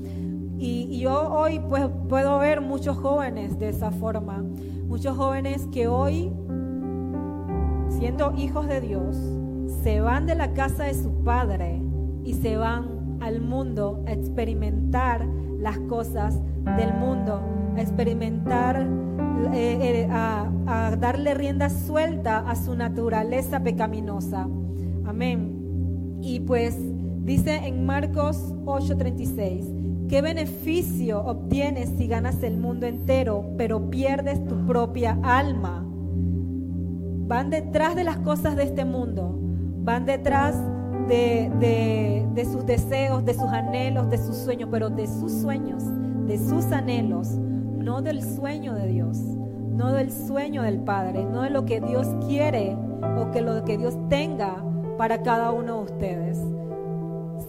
Y, 0.60 1.00
yo 1.00 1.32
hoy 1.32 1.60
pues, 1.68 1.88
puedo 2.08 2.38
ver 2.38 2.62
muchos 2.62 2.98
jóvenes 2.98 3.58
de 3.58 3.70
esa 3.70 3.92
forma. 3.92 4.44
Muchos 4.88 5.18
jóvenes 5.18 5.68
que 5.72 5.88
hoy, 5.88 6.32
siendo 7.90 8.34
hijos 8.38 8.68
de 8.68 8.80
Dios, 8.80 9.18
se 9.82 10.02
van 10.02 10.28
de 10.28 10.36
la 10.36 10.54
casa 10.54 10.84
de 10.84 10.94
su 10.94 11.24
padre 11.24 11.82
y 12.24 12.36
se 12.36 12.58
van 12.58 13.18
al 13.22 13.42
mundo 13.42 14.04
a 14.08 14.12
experimentar 14.12 15.26
las 15.60 15.80
cosas 15.80 16.40
del 16.78 16.94
mundo 16.94 17.42
a 17.76 17.82
experimentar, 17.82 18.88
eh, 19.54 19.78
eh, 19.82 20.08
a, 20.10 20.50
darle 21.00 21.34
rienda 21.34 21.70
suelta 21.70 22.50
a 22.50 22.56
su 22.56 22.76
naturaleza 22.76 23.62
pecaminosa. 23.62 24.48
Amén. 25.06 26.20
Y 26.22 26.40
pues 26.40 26.78
dice 27.24 27.68
en 27.68 27.86
Marcos 27.86 28.54
8:36, 28.66 29.66
¿qué 30.08 30.22
beneficio 30.22 31.22
obtienes 31.26 31.90
si 31.98 32.08
ganas 32.08 32.42
el 32.44 32.58
mundo 32.58 32.86
entero, 32.86 33.54
pero 33.58 33.90
pierdes 33.90 34.46
tu 34.46 34.66
propia 34.66 35.18
alma? 35.24 35.86
Van 37.28 37.50
detrás 37.50 37.96
de 37.96 38.04
las 38.04 38.18
cosas 38.18 38.56
de 38.56 38.64
este 38.64 38.86
mundo, 38.86 39.38
van 39.84 40.06
detrás 40.06 40.56
de, 41.08 42.24
de 42.34 42.46
sus 42.46 42.66
deseos, 42.66 43.26
de 43.26 43.34
sus 43.34 43.50
anhelos, 43.50 44.10
de 44.10 44.18
sus 44.18 44.38
sueños, 44.38 44.70
pero 44.72 44.90
de 44.90 45.08
sus 45.08 45.32
sueños, 45.32 45.84
de 46.28 46.38
sus 46.38 46.72
anhelos 46.72 47.38
no 47.84 48.02
del 48.02 48.24
sueño 48.24 48.74
de 48.74 48.88
Dios, 48.88 49.18
no 49.18 49.92
del 49.92 50.12
sueño 50.12 50.64
del 50.64 50.80
Padre, 50.80 51.26
no 51.26 51.42
de 51.42 51.50
lo 51.50 51.66
que 51.66 51.82
Dios 51.82 52.08
quiere 52.26 52.78
o 53.20 53.32
que 53.32 53.42
lo 53.42 53.64
que 53.66 53.78
Dios 53.78 53.98
tenga 54.10 54.64
para 54.98 55.22
cada 55.22 55.52
uno 55.52 55.78
de 55.78 55.84
ustedes. 55.84 56.40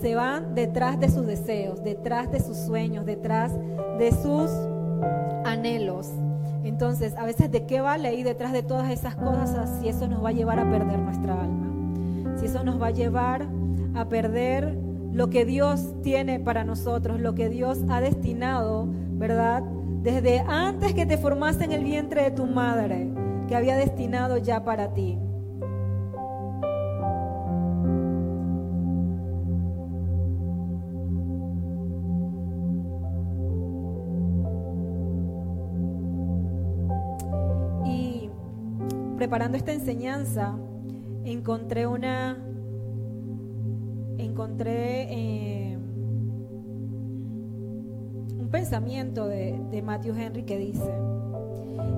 Se 0.00 0.16
van 0.16 0.54
detrás 0.54 0.98
de 0.98 1.08
sus 1.08 1.26
deseos, 1.26 1.82
detrás 1.84 2.30
de 2.32 2.40
sus 2.40 2.56
sueños, 2.56 3.06
detrás 3.06 3.52
de 3.98 4.10
sus 4.10 4.50
anhelos. 5.44 6.10
Entonces, 6.64 7.14
a 7.16 7.24
veces, 7.24 7.52
¿de 7.52 7.64
qué 7.66 7.80
vale 7.80 8.14
ir 8.14 8.26
detrás 8.26 8.52
de 8.52 8.62
todas 8.62 8.90
esas 8.90 9.14
cosas 9.14 9.70
si 9.80 9.88
eso 9.88 10.08
nos 10.08 10.24
va 10.24 10.30
a 10.30 10.32
llevar 10.32 10.58
a 10.58 10.68
perder 10.68 10.98
nuestra 10.98 11.40
alma? 11.40 12.36
Si 12.36 12.46
eso 12.46 12.64
nos 12.64 12.80
va 12.80 12.88
a 12.88 12.90
llevar 12.90 13.46
a 13.94 14.08
perder 14.08 14.76
lo 15.12 15.30
que 15.30 15.44
Dios 15.44 15.94
tiene 16.02 16.40
para 16.40 16.64
nosotros, 16.64 17.20
lo 17.20 17.34
que 17.34 17.48
Dios 17.48 17.78
ha 17.88 18.00
destinado, 18.00 18.88
¿verdad? 19.12 19.62
Desde 20.04 20.40
antes 20.40 20.92
que 20.92 21.06
te 21.06 21.16
formase 21.16 21.64
en 21.64 21.72
el 21.72 21.82
vientre 21.82 22.24
de 22.24 22.30
tu 22.30 22.44
madre, 22.44 23.08
que 23.48 23.56
había 23.56 23.74
destinado 23.74 24.36
ya 24.36 24.62
para 24.62 24.92
ti. 24.92 25.18
Y 37.86 38.28
preparando 39.16 39.56
esta 39.56 39.72
enseñanza, 39.72 40.54
encontré 41.24 41.86
una, 41.86 42.36
encontré 44.18 45.04
eh, 45.10 45.53
pensamiento 48.54 49.26
de, 49.26 49.82
Matthew 49.84 50.14
Henry 50.16 50.44
que 50.44 50.56
dice, 50.56 50.94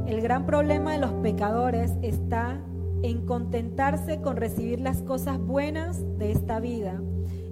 el 0.06 0.22
gran 0.22 0.46
problema 0.46 0.92
de 0.92 0.98
los 0.98 1.12
pecadores 1.12 1.92
está 2.00 2.62
en 3.02 3.26
contentarse 3.26 4.22
con 4.22 4.38
recibir 4.38 4.80
las 4.80 5.02
cosas 5.02 5.38
buenas 5.38 6.00
de 6.16 6.32
esta 6.32 6.58
vida 6.58 7.02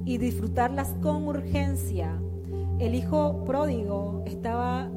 y 0.07 0.17
disfrutarlas 0.17 0.95
con 1.03 1.29
urgencia. 1.29 2.19
El 2.79 2.95
hijo 2.95 3.45
pródigo 3.45 4.23
estaba 4.25 4.89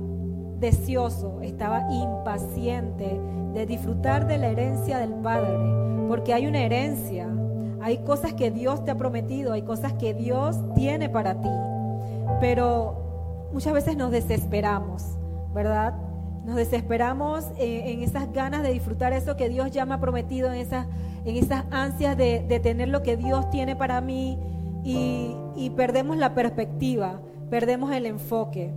deseoso, 0.57 1.41
estaba 1.41 1.91
impaciente 1.91 3.19
de 3.53 3.65
disfrutar 3.65 4.25
de 4.25 4.37
la 4.37 4.47
herencia 4.47 4.99
del 4.99 5.15
Padre, 5.15 6.07
porque 6.07 6.33
hay 6.33 6.47
una 6.47 6.61
herencia, 6.61 7.27
hay 7.81 7.97
cosas 7.97 8.33
que 8.35 8.51
Dios 8.51 8.85
te 8.85 8.91
ha 8.91 8.97
prometido, 8.97 9.51
hay 9.51 9.63
cosas 9.63 9.91
que 9.93 10.13
Dios 10.13 10.57
tiene 10.75 11.09
para 11.09 11.41
ti, 11.41 11.49
pero 12.39 13.06
muchas 13.51 13.73
veces 13.73 13.97
nos 13.97 14.11
desesperamos, 14.11 15.03
¿verdad? 15.53 15.95
Nos 16.45 16.55
desesperamos 16.55 17.45
en, 17.57 18.03
esas 18.03 18.31
ganas 18.31 18.63
de 18.63 18.71
disfrutar 18.71 19.13
eso 19.13 19.35
que 19.35 19.49
Dios 19.49 19.71
ya 19.71 19.85
me 19.85 19.95
ha 19.95 19.99
prometido, 19.99 20.51
en 20.51 20.59
esas, 20.59 20.87
en 21.25 21.35
esas 21.35 21.65
ansias 21.71 22.15
de, 22.15 22.59
tener 22.63 22.87
lo 22.87 23.03
que 23.03 23.17
Dios 23.17 23.49
tiene 23.49 23.75
para 23.75 23.99
mí 24.01 24.39
y, 24.83 25.35
y 25.55 25.69
perdemos 25.71 26.17
la 26.17 26.33
perspectiva, 26.33 27.19
perdemos 27.49 27.91
el 27.91 28.05
enfoque. 28.05 28.73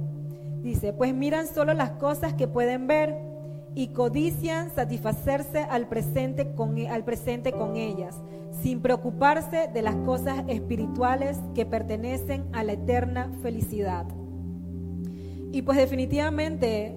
Dice, 0.63 0.93
pues 0.93 1.15
miran 1.15 1.47
solo 1.47 1.73
las 1.73 1.93
cosas 1.93 2.35
que 2.35 2.49
pueden 2.49 2.87
ver 2.87 3.31
y 3.75 3.89
codician 3.89 4.71
satisfacerse 4.75 5.61
al 5.61 5.89
presente 5.89 6.55
con, 6.55 6.77
al 6.87 7.05
presente 7.05 7.53
con 7.53 7.77
ellas, 7.77 8.17
sin 8.63 8.81
preocuparse 8.81 9.69
de 9.73 9.83
las 9.83 9.95
cosas 9.97 10.45
espirituales 10.49 11.39
que 11.55 11.67
pertenecen 11.67 12.45
a 12.53 12.65
la 12.65 12.73
eterna 12.73 13.31
felicidad. 13.43 14.07
Y 15.53 15.63
pues 15.63 15.79
definitivamente 15.79 16.97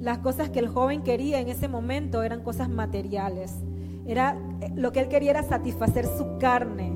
las 0.00 0.18
cosas 0.18 0.50
que 0.50 0.58
el 0.58 0.68
joven 0.68 1.02
quería 1.02 1.40
en 1.40 1.48
ese 1.48 1.68
momento 1.68 2.22
eran 2.22 2.42
cosas 2.42 2.68
materiales. 2.68 3.54
Era 4.06 4.36
lo 4.74 4.92
que 4.92 5.00
él 5.00 5.08
quería 5.08 5.30
era 5.30 5.42
satisfacer 5.42 6.06
su 6.06 6.38
carne, 6.38 6.92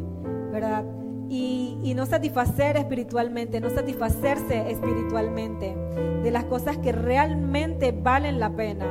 ¿verdad? 0.50 0.84
Y, 1.28 1.78
y, 1.82 1.94
no 1.94 2.06
satisfacer 2.06 2.76
espiritualmente, 2.76 3.60
no 3.60 3.68
satisfacerse 3.70 4.70
espiritualmente 4.70 5.76
de 6.22 6.30
las 6.30 6.44
cosas 6.44 6.78
que 6.78 6.92
realmente 6.92 7.92
valen 7.92 8.38
la 8.38 8.54
pena, 8.54 8.86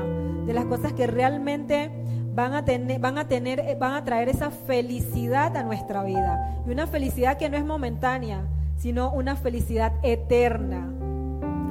de 0.45 0.53
las 0.53 0.65
cosas 0.65 0.91
que 0.93 1.07
realmente 1.07 1.91
van 2.35 2.53
a 2.53 2.65
tener, 2.65 2.99
van 2.99 3.17
a 3.17 3.27
tener, 3.27 3.77
van 3.79 3.93
a 3.93 4.03
traer 4.03 4.29
esa 4.29 4.51
felicidad 4.51 5.55
a 5.55 5.63
nuestra 5.63 6.03
vida. 6.03 6.61
Y 6.67 6.71
una 6.71 6.87
felicidad 6.87 7.37
que 7.37 7.49
no 7.49 7.57
es 7.57 7.65
momentánea, 7.65 8.45
sino 8.77 9.11
una 9.11 9.35
felicidad 9.35 9.93
eterna. 10.03 10.91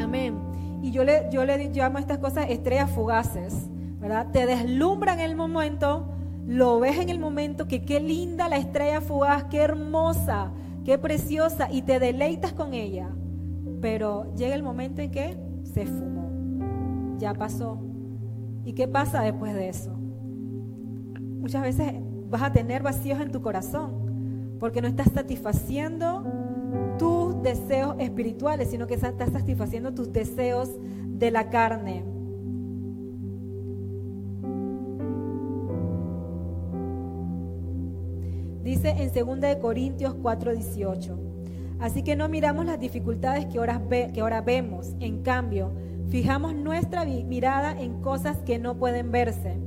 Amén. 0.00 0.34
Y 0.82 0.90
yo 0.90 1.04
le, 1.04 1.28
yo 1.30 1.44
le 1.44 1.70
llamo 1.70 1.98
a 1.98 2.00
estas 2.00 2.18
cosas 2.18 2.50
estrellas 2.50 2.90
fugaces, 2.90 3.54
¿verdad? 4.00 4.30
Te 4.32 4.46
deslumbran 4.46 5.18
en 5.18 5.30
el 5.30 5.36
momento, 5.36 6.08
lo 6.46 6.78
ves 6.78 6.98
en 6.98 7.08
el 7.08 7.18
momento, 7.18 7.66
que 7.66 7.84
qué 7.84 8.00
linda 8.00 8.48
la 8.48 8.56
estrella 8.56 9.00
fugaz, 9.00 9.44
qué 9.44 9.58
hermosa, 9.58 10.50
qué 10.84 10.98
preciosa, 10.98 11.70
y 11.70 11.82
te 11.82 11.98
deleitas 11.98 12.52
con 12.52 12.74
ella. 12.74 13.08
Pero 13.80 14.34
llega 14.36 14.54
el 14.54 14.62
momento 14.62 15.00
en 15.00 15.10
que 15.10 15.38
se 15.62 15.86
fumó, 15.86 17.16
ya 17.18 17.32
pasó. 17.32 17.78
¿Y 18.64 18.74
qué 18.74 18.88
pasa 18.88 19.22
después 19.22 19.54
de 19.54 19.68
eso? 19.68 19.90
Muchas 19.94 21.62
veces 21.62 21.94
vas 22.28 22.42
a 22.42 22.52
tener 22.52 22.82
vacíos 22.82 23.20
en 23.20 23.30
tu 23.30 23.40
corazón, 23.40 24.56
porque 24.60 24.82
no 24.82 24.88
estás 24.88 25.10
satisfaciendo 25.12 26.24
tus 26.98 27.42
deseos 27.42 27.96
espirituales, 27.98 28.70
sino 28.70 28.86
que 28.86 28.94
estás 28.94 29.32
satisfaciendo 29.32 29.92
tus 29.92 30.12
deseos 30.12 30.70
de 31.08 31.30
la 31.30 31.50
carne. 31.50 32.04
Dice 38.62 38.90
en 38.90 39.12
2 39.12 39.56
Corintios 39.56 40.14
4:18, 40.14 41.18
así 41.80 42.02
que 42.02 42.16
no 42.16 42.28
miramos 42.28 42.64
las 42.64 42.80
dificultades 42.80 43.46
que 43.46 43.58
ahora, 43.58 43.82
que 43.88 44.20
ahora 44.20 44.40
vemos, 44.40 44.94
en 45.00 45.22
cambio, 45.22 45.72
fijamos 46.08 46.54
nuestra 46.54 47.04
mirada 47.04 47.78
en 47.78 48.00
cosas 48.00 48.38
que 48.38 48.58
no 48.58 48.78
pueden 48.78 49.12
verse, 49.12 49.58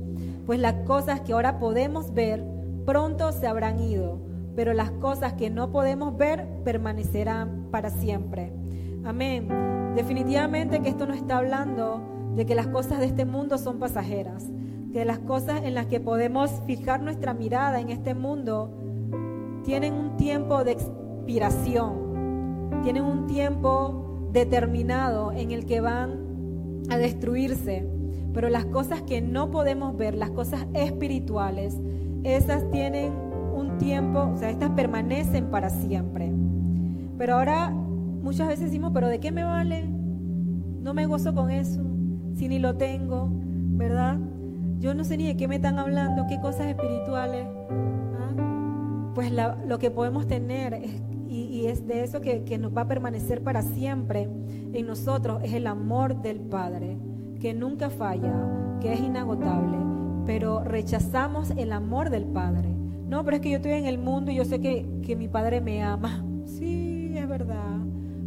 pues 0.46 0.58
las 0.58 0.74
cosas 0.84 1.20
que 1.20 1.32
ahora 1.32 1.58
podemos 1.58 2.12
ver 2.12 2.44
pronto 2.84 3.30
se 3.32 3.46
habrán 3.46 3.78
ido 3.80 4.18
pero 4.58 4.74
las 4.74 4.90
cosas 4.90 5.34
que 5.34 5.50
no 5.50 5.70
podemos 5.70 6.16
ver 6.16 6.44
permanecerán 6.64 7.68
para 7.70 7.90
siempre. 7.90 8.52
Amén. 9.04 9.46
Definitivamente 9.94 10.80
que 10.80 10.88
esto 10.88 11.06
no 11.06 11.14
está 11.14 11.38
hablando 11.38 12.02
de 12.34 12.44
que 12.44 12.56
las 12.56 12.66
cosas 12.66 12.98
de 12.98 13.06
este 13.06 13.24
mundo 13.24 13.56
son 13.56 13.78
pasajeras, 13.78 14.50
que 14.92 15.04
las 15.04 15.20
cosas 15.20 15.62
en 15.62 15.76
las 15.76 15.86
que 15.86 16.00
podemos 16.00 16.50
fijar 16.66 17.00
nuestra 17.00 17.34
mirada 17.34 17.78
en 17.78 17.90
este 17.90 18.16
mundo 18.16 18.72
tienen 19.62 19.94
un 19.94 20.16
tiempo 20.16 20.64
de 20.64 20.72
expiración, 20.72 22.80
tienen 22.82 23.04
un 23.04 23.28
tiempo 23.28 24.28
determinado 24.32 25.30
en 25.30 25.52
el 25.52 25.66
que 25.66 25.80
van 25.80 26.82
a 26.90 26.98
destruirse, 26.98 27.88
pero 28.34 28.48
las 28.48 28.64
cosas 28.64 29.02
que 29.02 29.20
no 29.20 29.52
podemos 29.52 29.96
ver, 29.96 30.16
las 30.16 30.30
cosas 30.30 30.66
espirituales, 30.74 31.76
esas 32.24 32.68
tienen 32.72 33.27
tiempo, 33.78 34.30
o 34.34 34.36
sea, 34.36 34.50
estas 34.50 34.70
permanecen 34.70 35.46
para 35.46 35.70
siempre. 35.70 36.32
Pero 37.16 37.34
ahora 37.34 37.70
muchas 37.70 38.48
veces 38.48 38.66
decimos, 38.66 38.92
pero 38.94 39.08
¿de 39.08 39.20
qué 39.20 39.32
me 39.32 39.44
vale? 39.44 39.88
No 39.88 40.94
me 40.94 41.06
gozo 41.06 41.34
con 41.34 41.50
eso, 41.50 41.82
si 42.34 42.48
ni 42.48 42.58
lo 42.58 42.76
tengo, 42.76 43.28
¿verdad? 43.30 44.18
Yo 44.78 44.94
no 44.94 45.04
sé 45.04 45.16
ni 45.16 45.26
de 45.26 45.36
qué 45.36 45.48
me 45.48 45.56
están 45.56 45.78
hablando, 45.78 46.26
qué 46.28 46.40
cosas 46.40 46.66
espirituales. 46.66 47.46
¿ah? 48.18 49.12
Pues 49.14 49.32
lo 49.66 49.78
que 49.78 49.90
podemos 49.90 50.26
tener 50.26 50.80
y, 51.28 51.66
es 51.66 51.86
de 51.86 52.04
eso 52.04 52.20
que, 52.20 52.44
que 52.44 52.58
nos 52.58 52.76
va 52.76 52.82
a 52.82 52.88
permanecer 52.88 53.42
para 53.42 53.62
siempre 53.62 54.28
en 54.72 54.86
nosotros, 54.86 55.40
es 55.42 55.52
el 55.52 55.66
amor 55.66 56.22
del 56.22 56.40
Padre, 56.40 56.96
que 57.40 57.52
nunca 57.54 57.90
falla, 57.90 58.32
que 58.80 58.92
es 58.92 59.00
inagotable, 59.00 59.76
pero 60.24 60.62
rechazamos 60.62 61.50
el 61.50 61.72
amor 61.72 62.10
del 62.10 62.24
Padre 62.24 62.77
no, 63.08 63.24
pero 63.24 63.36
es 63.36 63.42
que 63.42 63.50
yo 63.50 63.56
estoy 63.56 63.72
en 63.72 63.86
el 63.86 63.98
mundo 63.98 64.30
y 64.30 64.36
yo 64.36 64.44
sé 64.44 64.60
que, 64.60 65.16
mi 65.16 65.28
Padre 65.28 65.60
me 65.62 65.82
ama. 65.82 66.24
Sí, 66.44 67.12
es 67.16 67.26
verdad. 67.26 67.78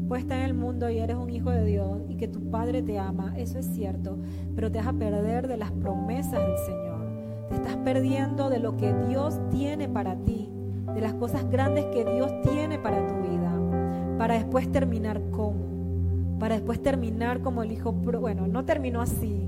Puedes 0.08 0.24
estar 0.24 0.40
en 0.40 0.46
el 0.46 0.54
mundo 0.56 0.90
y 0.90 0.98
eres 0.98 1.16
un 1.16 1.30
hijo 1.30 1.52
de 1.52 1.64
Dios 1.66 2.02
y 2.10 2.16
que 2.16 2.28
tu 2.28 2.50
Padre 2.50 2.82
te 2.82 2.98
ama, 2.98 3.34
eso 3.38 3.60
es 3.60 3.66
cierto, 3.68 4.18
pero 4.56 4.72
te 4.72 4.80
vas 4.80 4.88
a 4.88 4.94
perder 4.94 5.48
de 5.48 5.58
las 5.58 5.72
promesas 5.72 6.34
del 6.34 6.58
Señor. 6.66 7.48
Te 7.50 7.56
estás 7.56 7.78
perdiendo 7.78 8.50
de 8.50 8.60
lo 8.60 8.76
que 8.76 8.94
Dios 9.08 9.40
tiene 9.52 9.88
para 9.88 10.16
ti, 10.16 10.50
de 10.94 11.02
las 11.02 11.14
cosas 11.14 11.50
grandes 11.50 11.86
que 11.86 12.04
Dios 12.04 12.32
tiene 12.42 12.80
para 12.80 13.06
tu 13.08 13.14
vida, 13.22 14.18
para 14.18 14.34
después 14.34 14.70
terminar 14.72 15.22
como, 15.32 16.38
para 16.40 16.56
después 16.56 16.82
terminar 16.82 17.42
como 17.42 17.64
el 17.64 17.72
hijo, 17.72 17.94
bueno, 17.94 18.48
no 18.48 18.66
terminó 18.66 19.02
así, 19.02 19.48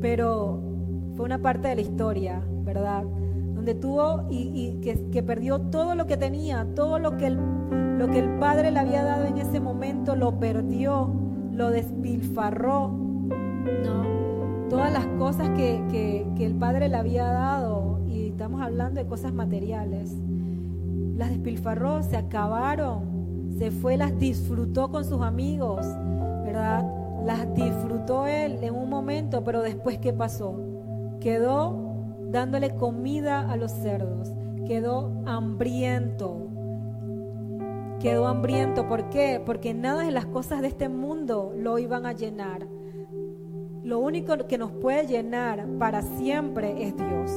pero 0.00 0.62
fue 1.14 1.26
una 1.26 1.42
parte 1.42 1.68
de 1.68 1.74
la 1.74 1.80
historia, 1.82 2.42
¿verdad? 2.64 3.04
Donde 3.60 3.74
tuvo 3.74 4.24
y, 4.30 4.80
que, 4.80 5.22
perdió 5.22 5.60
todo 5.60 5.94
lo 5.94 6.06
que 6.06 6.16
tenía, 6.16 6.66
todo 6.74 6.98
lo 6.98 7.18
que, 7.18 7.26
el, 7.26 7.98
lo 7.98 8.08
que 8.08 8.20
el 8.20 8.38
Padre 8.38 8.70
le 8.70 8.78
había 8.78 9.04
dado 9.04 9.26
en 9.26 9.36
ese 9.36 9.60
momento, 9.60 10.16
lo 10.16 10.40
perdió, 10.40 11.10
lo 11.52 11.68
despilfarró, 11.68 12.88
¿no? 12.88 14.68
Todas 14.70 14.90
las 14.90 15.04
cosas 15.18 15.50
que, 15.50 16.24
que 16.34 16.46
el 16.46 16.54
Padre 16.54 16.88
le 16.88 16.96
había 16.96 17.26
dado, 17.26 18.00
y 18.08 18.28
estamos 18.28 18.62
hablando 18.62 18.98
de 18.98 19.06
cosas 19.06 19.34
materiales, 19.34 20.16
las 21.18 21.28
despilfarró, 21.28 22.02
se 22.02 22.16
acabaron, 22.16 23.50
se 23.58 23.70
fue, 23.70 23.98
las 23.98 24.18
disfrutó 24.18 24.90
con 24.90 25.04
sus 25.04 25.20
amigos, 25.20 25.84
¿verdad? 26.46 26.90
Las 27.26 27.54
disfrutó 27.54 28.26
él 28.26 28.56
en 28.62 28.74
un 28.74 28.88
momento, 28.88 29.44
pero 29.44 29.60
después 29.60 29.98
¿qué 29.98 30.14
pasó? 30.14 30.58
Quedó 31.20 31.89
dándole 32.30 32.76
comida 32.76 33.50
a 33.50 33.56
los 33.56 33.72
cerdos. 33.72 34.32
Quedó 34.66 35.12
hambriento. 35.26 36.48
Quedó 38.00 38.26
hambriento. 38.28 38.88
¿Por 38.88 39.10
qué? 39.10 39.42
Porque 39.44 39.74
nada 39.74 40.04
de 40.04 40.10
las 40.10 40.26
cosas 40.26 40.62
de 40.62 40.68
este 40.68 40.88
mundo 40.88 41.52
lo 41.56 41.78
iban 41.78 42.06
a 42.06 42.12
llenar. 42.12 42.66
Lo 43.82 43.98
único 43.98 44.36
que 44.46 44.58
nos 44.58 44.72
puede 44.72 45.06
llenar 45.06 45.66
para 45.78 46.02
siempre 46.02 46.84
es 46.84 46.96
Dios. 46.96 47.32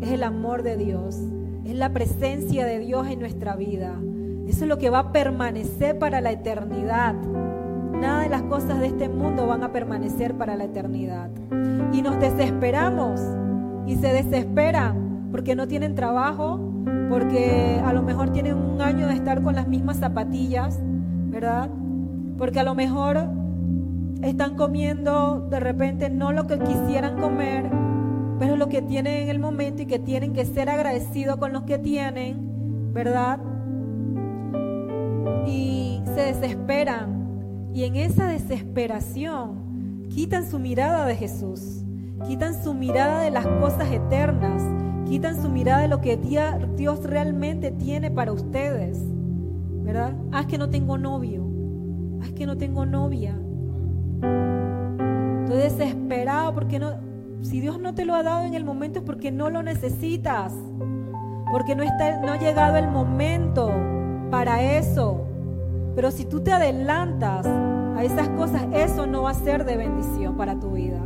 Es 0.00 0.10
el 0.10 0.22
amor 0.24 0.62
de 0.62 0.76
Dios. 0.76 1.18
Es 1.64 1.76
la 1.76 1.92
presencia 1.92 2.66
de 2.66 2.80
Dios 2.80 3.06
en 3.08 3.20
nuestra 3.20 3.56
vida. 3.56 3.98
Eso 4.46 4.64
es 4.64 4.68
lo 4.68 4.78
que 4.78 4.90
va 4.90 4.98
a 4.98 5.12
permanecer 5.12 5.98
para 5.98 6.20
la 6.20 6.32
eternidad. 6.32 7.14
Nada 7.14 8.22
de 8.22 8.28
las 8.28 8.42
cosas 8.42 8.80
de 8.80 8.88
este 8.88 9.08
mundo 9.08 9.46
van 9.46 9.62
a 9.62 9.72
permanecer 9.72 10.34
para 10.34 10.56
la 10.56 10.64
eternidad. 10.64 11.30
Y 11.92 12.02
nos 12.02 12.18
desesperamos 12.18 13.20
y 13.86 13.96
se 13.96 14.12
desesperan 14.12 15.28
porque 15.30 15.54
no 15.56 15.66
tienen 15.66 15.94
trabajo, 15.94 16.60
porque 17.08 17.80
a 17.84 17.92
lo 17.92 18.02
mejor 18.02 18.30
tienen 18.30 18.54
un 18.54 18.80
año 18.80 19.06
de 19.06 19.14
estar 19.14 19.42
con 19.42 19.54
las 19.54 19.66
mismas 19.66 19.96
zapatillas, 19.96 20.78
¿verdad? 21.30 21.70
Porque 22.36 22.60
a 22.60 22.62
lo 22.62 22.74
mejor 22.74 23.18
están 24.22 24.56
comiendo 24.56 25.46
de 25.50 25.58
repente 25.58 26.10
no 26.10 26.32
lo 26.32 26.46
que 26.46 26.58
quisieran 26.58 27.18
comer, 27.18 27.70
pero 28.38 28.56
lo 28.56 28.68
que 28.68 28.82
tienen 28.82 29.22
en 29.22 29.28
el 29.30 29.38
momento 29.38 29.82
y 29.82 29.86
que 29.86 29.98
tienen 29.98 30.32
que 30.32 30.44
ser 30.44 30.68
agradecidos 30.68 31.36
con 31.36 31.52
lo 31.52 31.64
que 31.64 31.78
tienen, 31.78 32.92
¿verdad? 32.92 33.40
Y 35.46 36.02
se 36.14 36.22
desesperan. 36.22 37.70
Y 37.74 37.84
en 37.84 37.96
esa 37.96 38.26
desesperación 38.26 40.06
quitan 40.10 40.46
su 40.46 40.58
mirada 40.58 41.06
de 41.06 41.16
Jesús 41.16 41.81
quitan 42.26 42.62
su 42.62 42.74
mirada 42.74 43.20
de 43.20 43.30
las 43.30 43.46
cosas 43.46 43.90
eternas, 43.90 44.62
quitan 45.08 45.40
su 45.40 45.48
mirada 45.48 45.82
de 45.82 45.88
lo 45.88 46.00
que 46.00 46.16
Dios 46.16 47.04
realmente 47.04 47.70
tiene 47.70 48.10
para 48.10 48.32
ustedes. 48.32 48.98
¿Verdad? 49.82 50.14
Es 50.38 50.46
que 50.46 50.58
no 50.58 50.70
tengo 50.70 50.96
novio. 50.96 51.44
Es 52.22 52.32
que 52.32 52.46
no 52.46 52.56
tengo 52.56 52.86
novia. 52.86 53.36
Estoy 55.42 55.58
desesperado 55.58 56.54
porque 56.54 56.78
no, 56.78 56.92
si 57.42 57.60
Dios 57.60 57.80
no 57.80 57.94
te 57.94 58.04
lo 58.04 58.14
ha 58.14 58.22
dado 58.22 58.44
en 58.44 58.54
el 58.54 58.64
momento 58.64 59.00
es 59.00 59.04
porque 59.04 59.32
no 59.32 59.50
lo 59.50 59.62
necesitas. 59.62 60.54
Porque 61.50 61.74
no, 61.74 61.82
está, 61.82 62.20
no 62.20 62.32
ha 62.32 62.38
llegado 62.38 62.76
el 62.76 62.88
momento 62.88 63.70
para 64.30 64.62
eso. 64.62 65.26
Pero 65.94 66.10
si 66.10 66.24
tú 66.24 66.40
te 66.40 66.52
adelantas 66.52 67.44
a 67.46 68.02
esas 68.02 68.28
cosas, 68.30 68.62
eso 68.72 69.06
no 69.06 69.24
va 69.24 69.30
a 69.30 69.34
ser 69.34 69.64
de 69.64 69.76
bendición 69.76 70.36
para 70.36 70.58
tu 70.58 70.70
vida. 70.70 71.00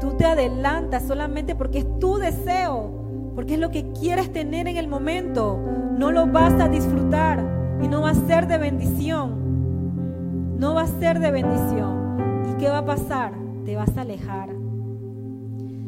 Tú 0.00 0.12
te 0.16 0.24
adelantas 0.24 1.02
solamente 1.02 1.54
porque 1.54 1.80
es 1.80 1.98
tu 1.98 2.16
deseo, 2.16 3.32
porque 3.34 3.54
es 3.54 3.60
lo 3.60 3.70
que 3.70 3.90
quieres 3.92 4.32
tener 4.32 4.66
en 4.66 4.76
el 4.76 4.88
momento, 4.88 5.58
no 5.96 6.10
lo 6.10 6.26
vas 6.26 6.58
a 6.60 6.68
disfrutar 6.68 7.44
y 7.82 7.88
no 7.88 8.02
va 8.02 8.10
a 8.10 8.14
ser 8.14 8.46
de 8.46 8.58
bendición. 8.58 10.58
No 10.58 10.74
va 10.74 10.82
a 10.82 10.86
ser 10.86 11.20
de 11.20 11.30
bendición. 11.30 12.18
¿Y 12.50 12.58
qué 12.58 12.68
va 12.68 12.78
a 12.78 12.86
pasar? 12.86 13.32
Te 13.64 13.76
vas 13.76 13.96
a 13.96 14.02
alejar. 14.02 14.50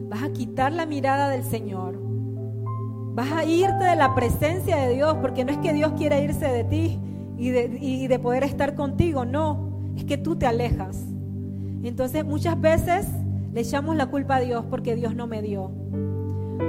Vas 0.09 0.23
a 0.23 0.33
quitar 0.33 0.73
la 0.73 0.87
mirada 0.87 1.31
del 1.31 1.45
Señor. 1.45 1.99
Vas 3.15 3.33
a 3.33 3.45
irte 3.45 3.85
de 3.85 3.97
la 3.97 4.15
presencia 4.15 4.77
de 4.77 4.95
Dios, 4.95 5.17
porque 5.21 5.45
no 5.45 5.53
es 5.53 5.59
que 5.59 5.73
Dios 5.73 5.93
quiera 5.97 6.21
irse 6.21 6.47
de 6.47 6.65
ti 6.65 6.99
y 7.37 7.51
de, 7.51 7.79
y 7.81 8.07
de 8.09 8.19
poder 8.19 8.45
estar 8.45 8.75
contigo, 8.75 9.25
no, 9.25 9.93
es 9.97 10.05
que 10.05 10.17
tú 10.17 10.37
te 10.37 10.47
alejas. 10.47 11.05
Entonces 11.83 12.25
muchas 12.25 12.59
veces 12.61 13.07
le 13.53 13.61
echamos 13.61 13.97
la 13.97 14.07
culpa 14.07 14.37
a 14.37 14.41
Dios 14.41 14.65
porque 14.71 14.95
Dios 14.95 15.15
no 15.15 15.27
me 15.27 15.43
dio. 15.43 15.71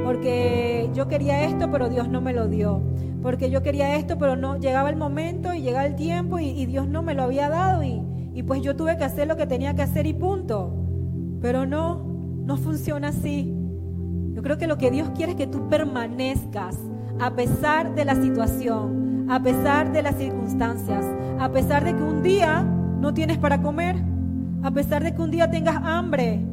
Porque 0.03 0.89
yo 0.93 1.07
quería 1.07 1.45
esto, 1.45 1.71
pero 1.71 1.89
Dios 1.89 2.09
no 2.09 2.19
me 2.19 2.33
lo 2.33 2.47
dio. 2.47 2.81
Porque 3.21 3.49
yo 3.49 3.63
quería 3.63 3.95
esto, 3.95 4.17
pero 4.17 4.35
no 4.35 4.59
llegaba 4.59 4.89
el 4.89 4.97
momento 4.97 5.53
y 5.53 5.61
llegaba 5.61 5.85
el 5.85 5.95
tiempo 5.95 6.39
y, 6.39 6.65
Dios 6.65 6.87
no 6.89 7.01
me 7.01 7.13
lo 7.13 7.23
había 7.23 7.47
dado 7.47 7.83
y, 7.83 8.03
y 8.33 8.43
pues 8.43 8.61
yo 8.61 8.75
tuve 8.75 8.97
que 8.97 9.05
hacer 9.05 9.27
lo 9.27 9.37
que 9.37 9.47
tenía 9.47 9.73
que 9.75 9.81
hacer 9.81 10.05
y 10.05 10.13
punto. 10.13 10.75
Pero 11.41 11.65
no, 11.65 12.03
no 12.45 12.57
funciona 12.57 13.09
así. 13.09 13.55
Yo 14.33 14.41
creo 14.41 14.57
que 14.57 14.67
lo 14.67 14.77
que 14.77 14.91
Dios 14.91 15.09
quiere 15.15 15.33
es 15.33 15.37
que 15.37 15.47
tú 15.47 15.69
permanezcas 15.69 16.77
a 17.19 17.33
pesar 17.33 17.95
de 17.95 18.03
la 18.03 18.15
situación, 18.15 19.27
a 19.29 19.41
pesar 19.41 19.93
de 19.93 20.01
las 20.01 20.15
circunstancias, 20.15 21.05
a 21.39 21.49
pesar 21.49 21.85
de 21.85 21.95
que 21.95 22.03
un 22.03 22.23
día 22.23 22.63
no 22.63 23.13
tienes 23.13 23.37
para 23.37 23.61
comer, 23.61 23.95
a 24.63 24.71
pesar 24.71 25.03
de 25.03 25.13
que 25.13 25.21
un 25.21 25.31
día 25.31 25.49
tengas 25.49 25.77
hambre, 25.83 26.45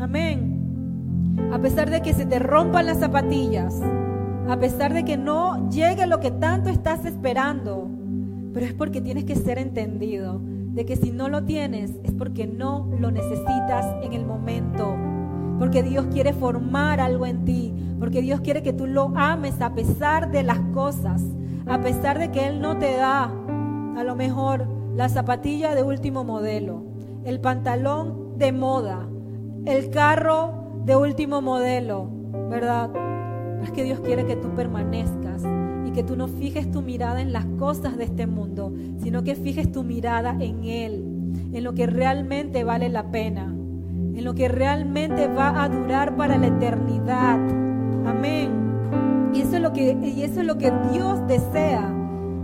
Amén. 0.00 1.36
A 1.52 1.58
pesar 1.58 1.90
de 1.90 2.00
que 2.00 2.14
se 2.14 2.24
te 2.24 2.38
rompan 2.38 2.86
las 2.86 3.00
zapatillas, 3.00 3.78
a 4.48 4.58
pesar 4.58 4.94
de 4.94 5.04
que 5.04 5.18
no 5.18 5.68
llegue 5.68 6.06
lo 6.06 6.20
que 6.20 6.30
tanto 6.30 6.70
estás 6.70 7.04
esperando, 7.04 7.86
pero 8.54 8.64
es 8.64 8.72
porque 8.72 9.02
tienes 9.02 9.24
que 9.24 9.36
ser 9.36 9.58
entendido 9.58 10.40
de 10.42 10.86
que 10.86 10.96
si 10.96 11.10
no 11.10 11.28
lo 11.28 11.44
tienes 11.44 11.92
es 12.02 12.12
porque 12.12 12.46
no 12.46 12.88
lo 12.98 13.10
necesitas 13.10 13.86
en 14.02 14.14
el 14.14 14.24
momento, 14.24 14.96
porque 15.58 15.82
Dios 15.82 16.06
quiere 16.06 16.32
formar 16.32 16.98
algo 16.98 17.26
en 17.26 17.44
ti, 17.44 17.74
porque 17.98 18.22
Dios 18.22 18.40
quiere 18.40 18.62
que 18.62 18.72
tú 18.72 18.86
lo 18.86 19.12
ames 19.16 19.60
a 19.60 19.74
pesar 19.74 20.30
de 20.30 20.44
las 20.44 20.60
cosas, 20.72 21.22
a 21.66 21.78
pesar 21.82 22.18
de 22.18 22.30
que 22.30 22.46
Él 22.46 22.62
no 22.62 22.78
te 22.78 22.96
da 22.96 23.24
a 23.24 24.02
lo 24.02 24.16
mejor 24.16 24.66
la 24.96 25.10
zapatilla 25.10 25.74
de 25.74 25.82
último 25.82 26.24
modelo, 26.24 26.84
el 27.24 27.38
pantalón 27.38 28.38
de 28.38 28.52
moda, 28.52 29.06
el 29.66 29.90
carro 29.90 30.82
de 30.84 30.96
último 30.96 31.40
modelo, 31.42 32.08
¿verdad? 32.48 32.90
Es 33.62 33.70
que 33.70 33.84
Dios 33.84 34.00
quiere 34.00 34.24
que 34.24 34.36
tú 34.36 34.48
permanezcas 34.54 35.42
y 35.84 35.90
que 35.92 36.02
tú 36.02 36.16
no 36.16 36.28
fijes 36.28 36.70
tu 36.70 36.82
mirada 36.82 37.20
en 37.20 37.32
las 37.32 37.44
cosas 37.58 37.96
de 37.96 38.04
este 38.04 38.26
mundo, 38.26 38.72
sino 39.02 39.22
que 39.22 39.34
fijes 39.34 39.70
tu 39.70 39.82
mirada 39.82 40.36
en 40.40 40.64
Él, 40.64 41.04
en 41.52 41.64
lo 41.64 41.74
que 41.74 41.86
realmente 41.86 42.64
vale 42.64 42.88
la 42.88 43.10
pena, 43.10 43.44
en 43.44 44.24
lo 44.24 44.34
que 44.34 44.48
realmente 44.48 45.28
va 45.28 45.62
a 45.62 45.68
durar 45.68 46.16
para 46.16 46.38
la 46.38 46.46
eternidad. 46.46 47.38
Amén. 48.06 49.30
Y 49.34 49.42
eso 49.42 49.56
es 49.56 49.62
lo 49.62 49.72
que, 49.72 49.96
y 50.02 50.22
eso 50.22 50.40
es 50.40 50.46
lo 50.46 50.58
que 50.58 50.72
Dios 50.92 51.26
desea. 51.28 51.94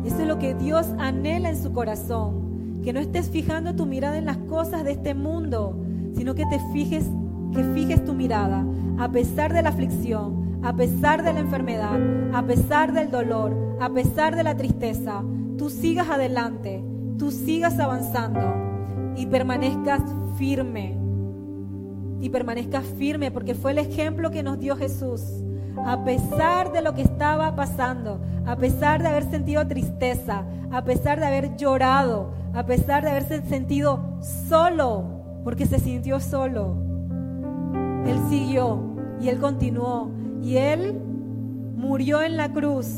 Eso 0.04 0.20
es 0.20 0.28
lo 0.28 0.38
que 0.38 0.54
Dios 0.54 0.86
anhela 0.98 1.48
en 1.48 1.60
su 1.60 1.72
corazón. 1.72 2.80
Que 2.84 2.92
no 2.92 3.00
estés 3.00 3.30
fijando 3.30 3.74
tu 3.74 3.86
mirada 3.86 4.18
en 4.18 4.26
las 4.26 4.36
cosas 4.36 4.84
de 4.84 4.92
este 4.92 5.14
mundo, 5.14 5.85
sino 6.16 6.34
que 6.34 6.46
te 6.46 6.58
fijes, 6.72 7.06
que 7.52 7.62
fijes 7.74 8.04
tu 8.04 8.14
mirada, 8.14 8.64
a 8.98 9.10
pesar 9.10 9.52
de 9.52 9.62
la 9.62 9.68
aflicción, 9.68 10.60
a 10.62 10.74
pesar 10.74 11.22
de 11.22 11.32
la 11.32 11.40
enfermedad, 11.40 11.98
a 12.32 12.42
pesar 12.42 12.92
del 12.92 13.10
dolor, 13.10 13.76
a 13.80 13.90
pesar 13.90 14.34
de 14.34 14.42
la 14.42 14.56
tristeza, 14.56 15.22
tú 15.58 15.70
sigas 15.70 16.08
adelante, 16.08 16.82
tú 17.18 17.30
sigas 17.30 17.78
avanzando 17.78 18.66
y 19.16 19.26
permanezcas 19.26 20.02
firme. 20.36 20.96
Y 22.20 22.30
permanezcas 22.30 22.84
firme 22.98 23.30
porque 23.30 23.54
fue 23.54 23.72
el 23.72 23.78
ejemplo 23.78 24.30
que 24.30 24.42
nos 24.42 24.58
dio 24.58 24.76
Jesús. 24.76 25.22
A 25.84 26.04
pesar 26.04 26.72
de 26.72 26.80
lo 26.80 26.94
que 26.94 27.02
estaba 27.02 27.54
pasando, 27.54 28.20
a 28.46 28.56
pesar 28.56 29.02
de 29.02 29.08
haber 29.08 29.30
sentido 29.30 29.66
tristeza, 29.66 30.44
a 30.72 30.82
pesar 30.84 31.20
de 31.20 31.26
haber 31.26 31.56
llorado, 31.56 32.32
a 32.54 32.64
pesar 32.64 33.04
de 33.04 33.10
haberse 33.10 33.42
sentido 33.42 34.18
solo, 34.48 35.15
porque 35.46 35.64
se 35.64 35.78
sintió 35.78 36.18
solo. 36.18 36.74
Él 38.04 38.18
siguió 38.28 38.80
y 39.20 39.28
él 39.28 39.38
continuó 39.38 40.10
y 40.42 40.56
él 40.56 41.00
murió 41.76 42.20
en 42.20 42.36
la 42.36 42.52
cruz 42.52 42.88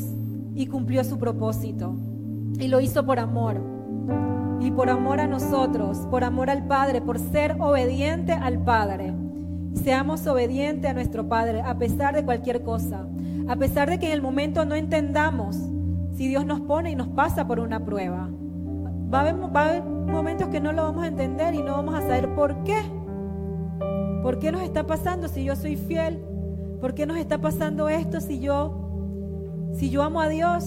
y 0.55 0.65
cumplió 0.65 1.03
su 1.03 1.19
propósito. 1.19 1.93
Y 2.57 2.67
lo 2.67 2.79
hizo 2.79 3.05
por 3.05 3.19
amor. 3.19 3.61
Y 4.59 4.71
por 4.71 4.89
amor 4.89 5.19
a 5.19 5.27
nosotros, 5.27 5.99
por 6.09 6.23
amor 6.23 6.49
al 6.49 6.65
Padre, 6.65 7.01
por 7.01 7.19
ser 7.19 7.55
obediente 7.59 8.33
al 8.33 8.57
Padre. 8.63 9.13
Seamos 9.75 10.25
obedientes 10.25 10.89
a 10.89 10.95
nuestro 10.95 11.29
Padre 11.29 11.61
a 11.61 11.77
pesar 11.77 12.15
de 12.15 12.25
cualquier 12.25 12.63
cosa. 12.63 13.05
A 13.47 13.57
pesar 13.57 13.91
de 13.91 13.99
que 13.99 14.07
en 14.07 14.13
el 14.13 14.23
momento 14.23 14.65
no 14.65 14.73
entendamos 14.73 15.55
si 16.17 16.27
Dios 16.27 16.47
nos 16.47 16.61
pone 16.61 16.89
y 16.89 16.95
nos 16.95 17.09
pasa 17.09 17.45
por 17.45 17.59
una 17.59 17.85
prueba. 17.85 18.27
Va 19.11 19.19
a, 19.19 19.21
haber, 19.21 19.83
momentos 19.83 20.49
que 20.49 20.59
no 20.59 20.71
lo 20.71 20.83
vamos 20.83 21.03
a 21.03 21.07
entender 21.07 21.55
y 21.55 21.63
no 21.63 21.73
vamos 21.73 21.95
a 21.95 22.01
saber 22.01 22.33
por 22.35 22.63
qué. 22.63 22.79
¿Por 24.21 24.37
qué 24.37 24.51
nos 24.51 24.61
está 24.61 24.85
pasando 24.85 25.27
si 25.27 25.43
yo 25.43 25.55
soy 25.55 25.75
fiel? 25.77 26.19
¿Por 26.79 26.93
qué 26.93 27.05
nos 27.05 27.17
está 27.17 27.39
pasando 27.39 27.89
esto 27.89 28.21
si 28.21 28.39
yo 28.39 28.85
si 29.73 29.89
yo 29.89 30.03
amo 30.03 30.21
a 30.21 30.29
Dios? 30.29 30.65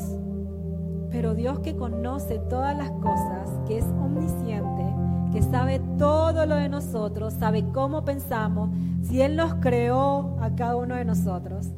Pero 1.10 1.34
Dios 1.34 1.60
que 1.60 1.76
conoce 1.76 2.38
todas 2.38 2.76
las 2.76 2.90
cosas, 2.90 3.50
que 3.66 3.78
es 3.78 3.84
omnisciente, 3.84 4.86
que 5.32 5.42
sabe 5.42 5.80
todo 5.98 6.46
lo 6.46 6.56
de 6.56 6.68
nosotros, 6.68 7.34
sabe 7.34 7.64
cómo 7.72 8.04
pensamos, 8.04 8.70
si 9.02 9.20
Él 9.20 9.36
nos 9.36 9.54
creó 9.56 10.36
a 10.40 10.54
cada 10.54 10.76
uno 10.76 10.94
de 10.94 11.04
nosotros, 11.04 11.68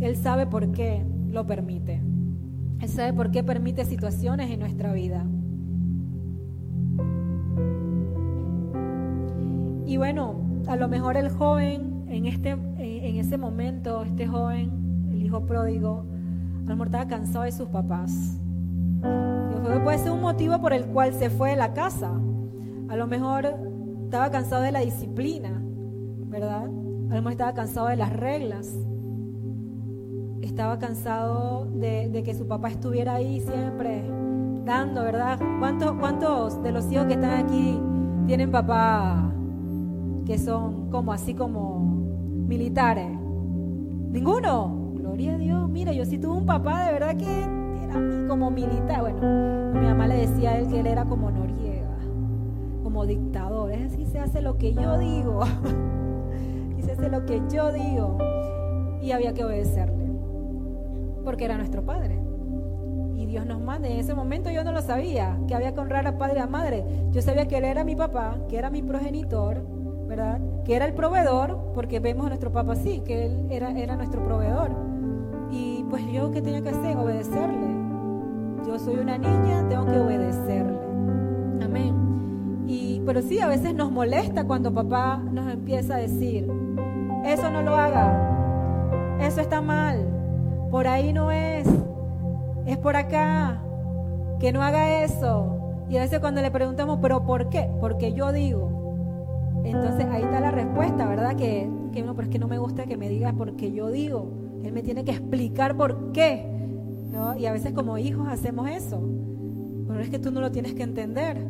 Él 0.00 0.16
sabe 0.16 0.46
por 0.46 0.72
qué 0.72 1.04
lo 1.28 1.46
permite. 1.46 2.02
Él 2.80 2.88
sabe 2.88 3.12
por 3.12 3.30
qué 3.30 3.44
permite 3.44 3.84
situaciones 3.84 4.50
en 4.50 4.60
nuestra 4.60 4.92
vida. 4.92 5.26
Y 9.88 9.96
bueno, 9.96 10.34
a 10.66 10.76
lo 10.76 10.86
mejor 10.86 11.16
el 11.16 11.30
joven 11.30 12.04
en, 12.08 12.26
este, 12.26 12.50
en 12.50 13.16
ese 13.16 13.38
momento, 13.38 14.02
este 14.02 14.26
joven, 14.26 15.08
el 15.10 15.22
hijo 15.22 15.46
pródigo, 15.46 16.04
a 16.58 16.68
lo 16.68 16.76
mejor 16.76 16.88
estaba 16.88 17.08
cansado 17.08 17.44
de 17.46 17.52
sus 17.52 17.68
papás. 17.68 18.38
puede 19.82 19.96
ser 19.96 20.12
un 20.12 20.20
motivo 20.20 20.60
por 20.60 20.74
el 20.74 20.84
cual 20.88 21.14
se 21.14 21.30
fue 21.30 21.52
de 21.52 21.56
la 21.56 21.72
casa. 21.72 22.12
A 22.90 22.96
lo 22.96 23.06
mejor 23.06 23.46
estaba 24.04 24.30
cansado 24.30 24.60
de 24.60 24.72
la 24.72 24.80
disciplina, 24.80 25.58
¿verdad? 26.26 26.64
A 26.64 26.66
lo 26.66 27.08
mejor 27.08 27.32
estaba 27.32 27.54
cansado 27.54 27.86
de 27.86 27.96
las 27.96 28.12
reglas. 28.12 28.70
Estaba 30.42 30.78
cansado 30.78 31.64
de, 31.64 32.22
que 32.26 32.34
su 32.34 32.46
papá 32.46 32.68
estuviera 32.68 33.14
ahí 33.14 33.40
siempre 33.40 34.04
dando, 34.66 35.02
¿verdad? 35.02 35.40
¿Cuántos, 35.60 35.92
¿Cuántos 35.92 36.62
de 36.62 36.72
los 36.72 36.92
hijos 36.92 37.06
que 37.06 37.14
están 37.14 37.46
aquí 37.46 37.80
tienen 38.26 38.50
papá 38.50 39.27
que 40.28 40.36
son 40.36 40.90
como 40.90 41.14
así 41.14 41.32
como 41.32 41.80
militares. 41.80 43.08
Ninguno. 44.10 44.92
Gloria 44.94 45.34
a 45.34 45.38
Dios. 45.38 45.70
Mira, 45.70 45.92
yo 45.92 46.04
sí 46.04 46.18
tuve 46.18 46.36
un 46.36 46.44
papá 46.44 46.84
de 46.84 46.92
verdad 46.92 47.16
que 47.16 47.24
era 47.24 48.28
como 48.28 48.50
militar. 48.50 49.00
Bueno, 49.00 49.72
mi 49.72 49.86
mamá 49.86 50.06
le 50.06 50.26
decía 50.26 50.50
a 50.50 50.58
él 50.58 50.68
que 50.68 50.80
él 50.80 50.86
era 50.86 51.06
como 51.06 51.30
Noriega, 51.30 51.96
como 52.82 53.06
dictador. 53.06 53.72
Es 53.72 53.90
decir, 53.90 54.06
se 54.06 54.18
hace 54.18 54.42
lo 54.42 54.58
que 54.58 54.74
yo 54.74 54.98
digo. 54.98 55.40
y 56.78 56.82
se 56.82 56.92
hace 56.92 57.08
lo 57.08 57.24
que 57.24 57.40
yo 57.50 57.72
digo. 57.72 58.18
Y 59.00 59.12
había 59.12 59.32
que 59.32 59.46
obedecerle. 59.46 60.10
Porque 61.24 61.46
era 61.46 61.56
nuestro 61.56 61.86
padre. 61.86 62.20
Y 63.14 63.24
Dios 63.24 63.46
nos 63.46 63.62
manda. 63.62 63.88
En 63.88 63.98
ese 63.98 64.14
momento 64.14 64.50
yo 64.50 64.62
no 64.62 64.72
lo 64.72 64.82
sabía, 64.82 65.38
que 65.48 65.54
había 65.54 65.72
que 65.72 65.80
honrar 65.80 66.06
a 66.06 66.18
padre 66.18 66.40
y 66.40 66.42
a 66.42 66.46
madre. 66.46 66.84
Yo 67.12 67.22
sabía 67.22 67.48
que 67.48 67.56
él 67.56 67.64
era 67.64 67.82
mi 67.82 67.96
papá, 67.96 68.36
que 68.50 68.58
era 68.58 68.68
mi 68.68 68.82
progenitor, 68.82 69.77
¿verdad? 70.08 70.40
Que 70.64 70.74
era 70.74 70.86
el 70.86 70.94
proveedor, 70.94 71.72
porque 71.74 72.00
vemos 72.00 72.26
a 72.26 72.28
nuestro 72.30 72.50
papá 72.50 72.72
así, 72.72 73.00
que 73.00 73.26
él 73.26 73.46
era, 73.50 73.70
era 73.70 73.94
nuestro 73.94 74.24
proveedor. 74.24 74.70
Y 75.50 75.84
pues 75.90 76.04
yo, 76.10 76.30
¿qué 76.30 76.40
tenía 76.40 76.62
que 76.62 76.70
hacer? 76.70 76.96
Obedecerle. 76.96 77.76
Yo 78.66 78.78
soy 78.78 78.96
una 78.96 79.18
niña, 79.18 79.66
tengo 79.68 79.86
que 79.86 79.98
obedecerle. 80.00 80.78
Amén. 81.62 82.64
Y, 82.66 83.02
pero 83.06 83.22
sí, 83.22 83.38
a 83.38 83.46
veces 83.46 83.74
nos 83.74 83.90
molesta 83.90 84.44
cuando 84.44 84.72
papá 84.72 85.18
nos 85.18 85.50
empieza 85.52 85.96
a 85.96 85.98
decir, 85.98 86.50
eso 87.24 87.50
no 87.50 87.62
lo 87.62 87.76
haga, 87.76 89.18
eso 89.20 89.40
está 89.40 89.60
mal, 89.60 90.06
por 90.70 90.86
ahí 90.86 91.12
no 91.12 91.30
es, 91.30 91.66
es 92.66 92.76
por 92.78 92.96
acá, 92.96 93.62
que 94.38 94.52
no 94.52 94.62
haga 94.62 95.02
eso. 95.02 95.84
Y 95.88 95.96
a 95.96 96.00
veces 96.00 96.20
cuando 96.20 96.42
le 96.42 96.50
preguntamos, 96.50 96.98
pero 97.00 97.24
¿por 97.24 97.48
qué? 97.48 97.70
Porque 97.80 98.12
yo 98.12 98.32
digo, 98.32 98.67
entonces 99.64 100.06
ahí 100.06 100.22
está 100.22 100.40
la 100.40 100.50
respuesta, 100.50 101.06
¿verdad? 101.06 101.36
Que, 101.36 101.68
que 101.92 102.02
no, 102.02 102.14
pero 102.14 102.26
es 102.26 102.32
que 102.32 102.38
no 102.38 102.48
me 102.48 102.58
gusta 102.58 102.86
que 102.86 102.96
me 102.96 103.08
digas 103.08 103.34
porque 103.36 103.72
yo 103.72 103.90
digo. 103.90 104.32
Él 104.64 104.72
me 104.72 104.82
tiene 104.82 105.04
que 105.04 105.12
explicar 105.12 105.76
por 105.76 106.12
qué. 106.12 106.44
¿no? 107.10 107.36
Y 107.36 107.46
a 107.46 107.52
veces 107.52 107.72
como 107.72 107.98
hijos 107.98 108.28
hacemos 108.28 108.68
eso. 108.68 109.00
Pero 109.86 110.00
es 110.00 110.10
que 110.10 110.18
tú 110.18 110.30
no 110.30 110.40
lo 110.40 110.50
tienes 110.50 110.74
que 110.74 110.82
entender. 110.82 111.46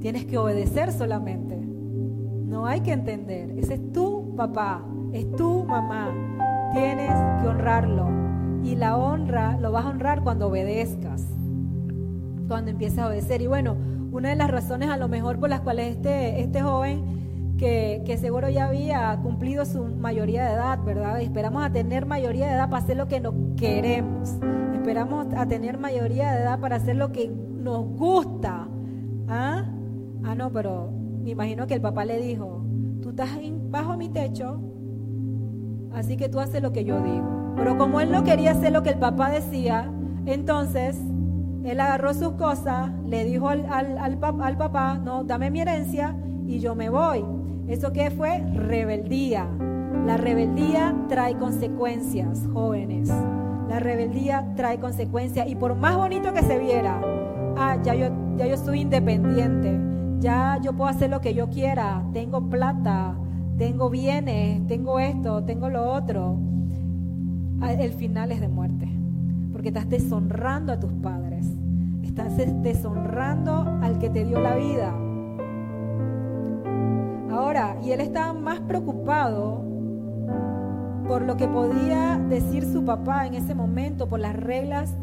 Tienes 0.00 0.24
que 0.24 0.38
obedecer 0.38 0.92
solamente. 0.92 1.56
No 1.56 2.66
hay 2.66 2.80
que 2.80 2.92
entender. 2.92 3.50
Ese 3.58 3.74
es 3.74 3.92
tu 3.92 4.34
papá, 4.36 4.84
es 5.12 5.30
tu 5.36 5.64
mamá. 5.64 6.10
Tienes 6.72 7.10
que 7.40 7.48
honrarlo. 7.48 8.08
Y 8.64 8.76
la 8.76 8.96
honra 8.96 9.58
lo 9.58 9.72
vas 9.72 9.84
a 9.84 9.90
honrar 9.90 10.22
cuando 10.22 10.48
obedezcas, 10.48 11.24
cuando 12.48 12.70
empieces 12.70 12.98
a 12.98 13.08
obedecer. 13.08 13.42
Y 13.42 13.46
bueno, 13.46 13.76
una 14.12 14.28
de 14.28 14.36
las 14.36 14.50
razones 14.50 14.88
a 14.88 14.96
lo 14.96 15.08
mejor 15.08 15.38
por 15.38 15.50
las 15.50 15.60
cuales 15.60 15.96
este, 15.96 16.40
este 16.40 16.62
joven, 16.62 17.21
que, 17.62 18.18
seguro 18.18 18.48
ya 18.48 18.66
había 18.66 19.16
cumplido 19.22 19.64
su 19.64 19.84
mayoría 19.84 20.44
de 20.46 20.54
edad, 20.54 20.80
¿verdad? 20.84 21.20
Esperamos 21.20 21.64
a 21.64 21.70
tener 21.70 22.06
mayoría 22.06 22.48
de 22.48 22.54
edad 22.54 22.68
para 22.68 22.82
hacer 22.82 22.96
lo 22.96 23.06
que 23.06 23.20
nos 23.20 23.34
queremos. 23.56 24.36
Esperamos 24.74 25.28
a 25.36 25.46
tener 25.46 25.78
mayoría 25.78 26.32
de 26.32 26.42
edad 26.42 26.58
para 26.58 26.76
hacer 26.76 26.96
lo 26.96 27.12
que 27.12 27.28
nos 27.28 27.86
gusta. 27.96 28.66
¿Ah? 29.28 29.64
Ah, 30.24 30.34
no, 30.34 30.50
pero 30.50 30.90
me 31.22 31.30
imagino 31.30 31.68
que 31.68 31.74
el 31.74 31.80
papá 31.80 32.04
le 32.04 32.20
dijo, 32.20 32.64
tú 33.00 33.10
estás 33.10 33.30
bajo 33.70 33.96
mi 33.96 34.08
techo, 34.08 34.60
así 35.92 36.16
que 36.16 36.28
tú 36.28 36.40
haces 36.40 36.62
lo 36.62 36.72
que 36.72 36.84
yo 36.84 37.00
digo. 37.00 37.54
Pero 37.56 37.78
como 37.78 38.00
él 38.00 38.10
no 38.10 38.24
quería 38.24 38.52
hacer 38.52 38.72
lo 38.72 38.82
que 38.82 38.90
el 38.90 38.98
papá 38.98 39.30
decía, 39.30 39.88
entonces 40.26 40.98
él 41.64 41.78
agarró 41.78 42.12
sus 42.12 42.32
cosas, 42.32 42.90
le 43.06 43.24
dijo 43.24 43.48
al, 43.48 43.66
al, 43.70 44.18
papá, 44.18 44.98
no, 44.98 45.22
dame 45.22 45.50
mi 45.52 45.60
herencia 45.60 46.16
y 46.44 46.58
yo 46.58 46.74
me 46.74 46.90
voy. 46.90 47.24
¿Eso 47.68 47.92
qué 47.92 48.10
fue? 48.10 48.38
Rebeldía. 48.54 49.48
La 50.06 50.16
rebeldía 50.16 50.94
trae 51.08 51.36
consecuencias, 51.36 52.48
jóvenes. 52.52 53.08
La 53.68 53.78
rebeldía 53.78 54.52
trae 54.56 54.78
consecuencias. 54.80 55.48
Y 55.48 55.54
por 55.54 55.76
más 55.76 55.96
bonito 55.96 56.32
que 56.32 56.42
se 56.42 56.58
viera, 56.58 57.00
ah, 57.56 57.78
ya 57.82 57.94
yo, 57.94 58.08
ya 58.36 58.46
yo 58.46 58.56
soy 58.56 58.80
independiente, 58.80 59.78
ya 60.18 60.58
yo 60.62 60.72
puedo 60.72 60.90
hacer 60.90 61.10
lo 61.10 61.20
que 61.20 61.34
yo 61.34 61.48
quiera, 61.50 62.02
tengo 62.12 62.48
plata, 62.50 63.14
tengo 63.58 63.90
bienes, 63.90 64.66
tengo 64.66 64.98
esto, 64.98 65.44
tengo 65.44 65.68
lo 65.68 65.90
otro. 65.90 66.38
Ah, 67.60 67.72
el 67.72 67.92
final 67.92 68.32
es 68.32 68.40
de 68.40 68.48
muerte, 68.48 68.88
porque 69.52 69.68
estás 69.68 69.88
deshonrando 69.88 70.72
a 70.72 70.80
tus 70.80 70.92
padres, 70.94 71.46
estás 72.02 72.36
deshonrando 72.36 73.78
al 73.80 73.98
que 73.98 74.10
te 74.10 74.24
dio 74.24 74.40
la 74.40 74.56
vida. 74.56 74.92
Ahora, 77.32 77.76
y 77.82 77.92
él 77.92 78.00
estaba 78.00 78.34
más 78.34 78.60
preocupado 78.60 79.64
por 81.08 81.22
lo 81.22 81.36
que 81.36 81.48
podía 81.48 82.18
decir 82.28 82.64
su 82.64 82.84
papá 82.84 83.26
en 83.26 83.34
ese 83.34 83.54
momento, 83.54 84.08
por 84.08 84.20
las 84.20 84.36
reglas 84.36 84.94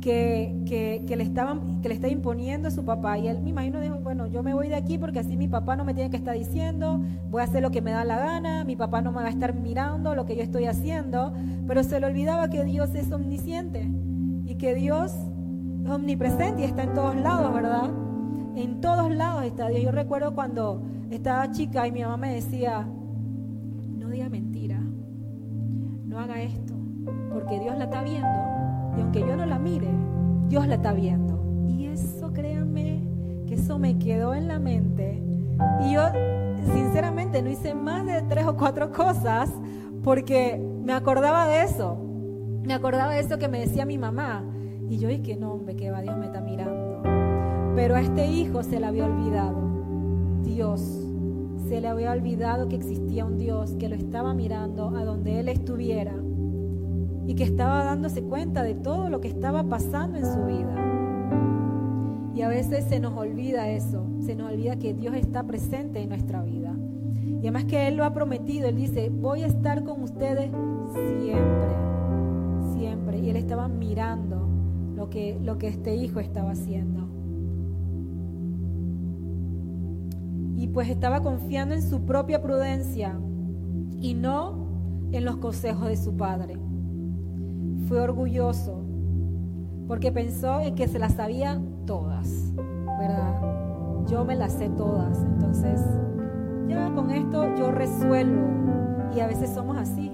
que, 0.00 1.04
le 1.08 1.22
estaban, 1.22 1.80
que 1.82 1.88
le 1.88 1.94
está 1.94 2.08
imponiendo 2.08 2.70
su 2.70 2.84
papá. 2.84 3.18
Y 3.18 3.28
él 3.28 3.42
me 3.42 3.50
imagino 3.50 3.80
dijo, 3.80 3.96
bueno, 3.96 4.26
yo 4.26 4.42
me 4.42 4.54
voy 4.54 4.68
de 4.68 4.76
aquí 4.76 4.98
porque 4.98 5.18
así 5.18 5.36
mi 5.36 5.48
papá 5.48 5.76
no 5.76 5.84
me 5.84 5.94
tiene 5.94 6.10
que 6.10 6.16
estar 6.16 6.34
diciendo, 6.34 7.00
voy 7.28 7.42
a 7.42 7.44
hacer 7.44 7.62
lo 7.62 7.70
que 7.70 7.82
me 7.82 7.90
da 7.90 8.04
la 8.04 8.18
gana, 8.18 8.64
mi 8.64 8.76
papá 8.76 9.02
no 9.02 9.10
me 9.10 9.18
va 9.18 9.26
a 9.26 9.30
estar 9.30 9.54
mirando 9.54 10.14
lo 10.14 10.24
que 10.24 10.36
yo 10.36 10.42
estoy 10.42 10.66
haciendo, 10.66 11.32
pero 11.66 11.82
se 11.82 12.00
le 12.00 12.06
olvidaba 12.06 12.48
que 12.48 12.64
Dios 12.64 12.94
es 12.94 13.12
omnisciente 13.12 13.90
y 14.46 14.54
que 14.54 14.74
Dios 14.74 15.12
es 15.84 15.90
omnipresente 15.90 16.62
y 16.62 16.64
está 16.64 16.84
en 16.84 16.94
todos 16.94 17.16
lados, 17.16 17.52
¿verdad? 17.52 17.90
En 18.54 18.80
todos 18.80 19.14
lados 19.14 19.44
está 19.44 19.68
Dios. 19.68 19.82
Yo 19.82 19.90
recuerdo 19.90 20.34
cuando 20.34 20.82
estaba 21.10 21.50
chica 21.50 21.86
y 21.86 21.92
mi 21.92 22.02
mamá 22.02 22.16
me 22.16 22.34
decía, 22.34 22.86
no 23.98 24.08
diga 24.08 24.28
mentira, 24.28 24.80
no 26.04 26.18
haga 26.18 26.42
esto, 26.42 26.74
porque 27.32 27.60
Dios 27.60 27.76
la 27.78 27.84
está 27.84 28.02
viendo 28.02 28.56
y 28.96 29.00
aunque 29.00 29.20
yo 29.20 29.36
no 29.36 29.46
la 29.46 29.58
mire, 29.58 29.88
Dios 30.48 30.66
la 30.66 30.76
está 30.76 30.92
viendo. 30.92 31.38
Y 31.68 31.86
eso, 31.86 32.32
créanme, 32.32 33.02
que 33.46 33.54
eso 33.54 33.78
me 33.78 33.98
quedó 33.98 34.34
en 34.34 34.48
la 34.48 34.58
mente. 34.58 35.22
Y 35.82 35.92
yo, 35.92 36.02
sinceramente, 36.72 37.42
no 37.42 37.50
hice 37.50 37.74
más 37.74 38.06
de 38.06 38.22
tres 38.22 38.46
o 38.46 38.56
cuatro 38.56 38.90
cosas 38.92 39.52
porque 40.02 40.60
me 40.84 40.92
acordaba 40.92 41.46
de 41.46 41.62
eso. 41.64 41.98
Me 42.62 42.74
acordaba 42.74 43.12
de 43.12 43.20
eso 43.20 43.38
que 43.38 43.48
me 43.48 43.60
decía 43.60 43.84
mi 43.84 43.98
mamá. 43.98 44.44
Y 44.88 44.98
yo 44.98 45.08
dije, 45.08 45.36
no, 45.36 45.52
hombre, 45.52 45.76
que 45.76 45.90
va, 45.90 46.00
Dios 46.00 46.16
me 46.16 46.26
está 46.26 46.40
mirando. 46.40 47.02
Pero 47.74 47.96
a 47.96 48.00
este 48.00 48.26
hijo 48.26 48.62
se 48.62 48.80
le 48.80 48.86
había 48.86 49.04
olvidado. 49.04 49.65
Dios, 50.46 50.80
se 51.68 51.80
le 51.80 51.88
había 51.88 52.12
olvidado 52.12 52.68
que 52.68 52.76
existía 52.76 53.24
un 53.24 53.36
Dios 53.36 53.72
que 53.78 53.88
lo 53.88 53.96
estaba 53.96 54.32
mirando 54.32 54.96
a 54.96 55.04
donde 55.04 55.40
él 55.40 55.48
estuviera 55.48 56.14
y 57.26 57.34
que 57.34 57.42
estaba 57.42 57.84
dándose 57.84 58.22
cuenta 58.22 58.62
de 58.62 58.74
todo 58.74 59.10
lo 59.10 59.20
que 59.20 59.28
estaba 59.28 59.64
pasando 59.64 60.16
en 60.16 60.24
su 60.24 60.44
vida. 60.44 60.76
Y 62.34 62.42
a 62.42 62.48
veces 62.48 62.84
se 62.84 63.00
nos 63.00 63.14
olvida 63.14 63.68
eso, 63.70 64.06
se 64.20 64.36
nos 64.36 64.52
olvida 64.52 64.76
que 64.76 64.94
Dios 64.94 65.16
está 65.16 65.42
presente 65.42 66.00
en 66.00 66.10
nuestra 66.10 66.42
vida. 66.42 66.74
Y 67.24 67.40
además 67.40 67.64
que 67.64 67.88
Él 67.88 67.96
lo 67.96 68.04
ha 68.04 68.14
prometido, 68.14 68.68
Él 68.68 68.76
dice, 68.76 69.10
voy 69.10 69.42
a 69.42 69.46
estar 69.46 69.82
con 69.82 70.02
ustedes 70.02 70.50
siempre, 70.92 71.74
siempre. 72.78 73.18
Y 73.18 73.30
Él 73.30 73.36
estaba 73.36 73.66
mirando 73.66 74.48
lo 74.94 75.10
que, 75.10 75.38
lo 75.42 75.58
que 75.58 75.68
este 75.68 75.96
hijo 75.96 76.20
estaba 76.20 76.52
haciendo. 76.52 77.05
Y 80.56 80.68
pues 80.68 80.88
estaba 80.88 81.20
confiando 81.22 81.74
en 81.74 81.82
su 81.82 82.04
propia 82.06 82.42
prudencia 82.42 83.18
y 84.00 84.14
no 84.14 84.66
en 85.12 85.24
los 85.24 85.36
consejos 85.36 85.88
de 85.88 85.96
su 85.96 86.16
padre 86.16 86.58
fue 87.86 88.00
orgulloso 88.00 88.82
porque 89.86 90.10
pensó 90.10 90.60
en 90.60 90.74
que 90.74 90.88
se 90.88 90.98
las 90.98 91.12
sabía 91.12 91.60
todas, 91.86 92.52
¿verdad? 92.98 93.40
Yo 94.08 94.24
me 94.24 94.34
las 94.34 94.52
sé 94.52 94.68
todas, 94.70 95.22
entonces 95.22 95.80
ya 96.68 96.92
con 96.92 97.10
esto 97.10 97.54
yo 97.56 97.70
resuelvo. 97.70 98.48
Y 99.14 99.20
a 99.20 99.28
veces 99.28 99.50
somos 99.50 99.78
así. 99.78 100.10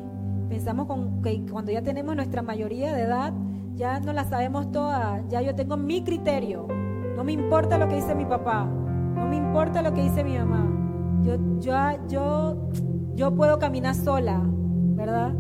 Pensamos 0.49 0.87
que 1.23 1.45
cuando 1.51 1.73
ya 1.73 1.83
tenemos 1.83 2.15
nuestra 2.15 2.43
mayoría 2.43 2.93
de 2.93 3.03
edad, 3.03 3.33
ya 3.75 3.99
no 4.01 4.13
las 4.13 4.29
sabemos 4.29 4.71
todas, 4.71 5.27
ya 5.29 5.41
yo 5.41 5.55
tengo 5.55 5.79
mi 5.79 6.05
criterio. 6.05 6.69
No 7.17 7.25
me 7.25 7.33
importa 7.33 7.79
lo 7.79 7.89
que 7.89 7.97
dice 7.97 8.15
mi 8.15 8.27
papá, 8.27 8.69
no 9.15 9.27
me 9.27 9.37
importa 9.37 9.83
lo 9.83 9.93
que 9.95 10.03
dice 10.03 10.25
mi 10.25 10.37
mamá. 10.39 10.67
Yo, 11.23 11.37
yo, 11.61 11.75
yo, 12.09 12.69
yo 13.15 13.35
puedo 13.35 13.59
caminar 13.59 13.95
sola, 13.95 14.41
¿verdad? 14.45 15.33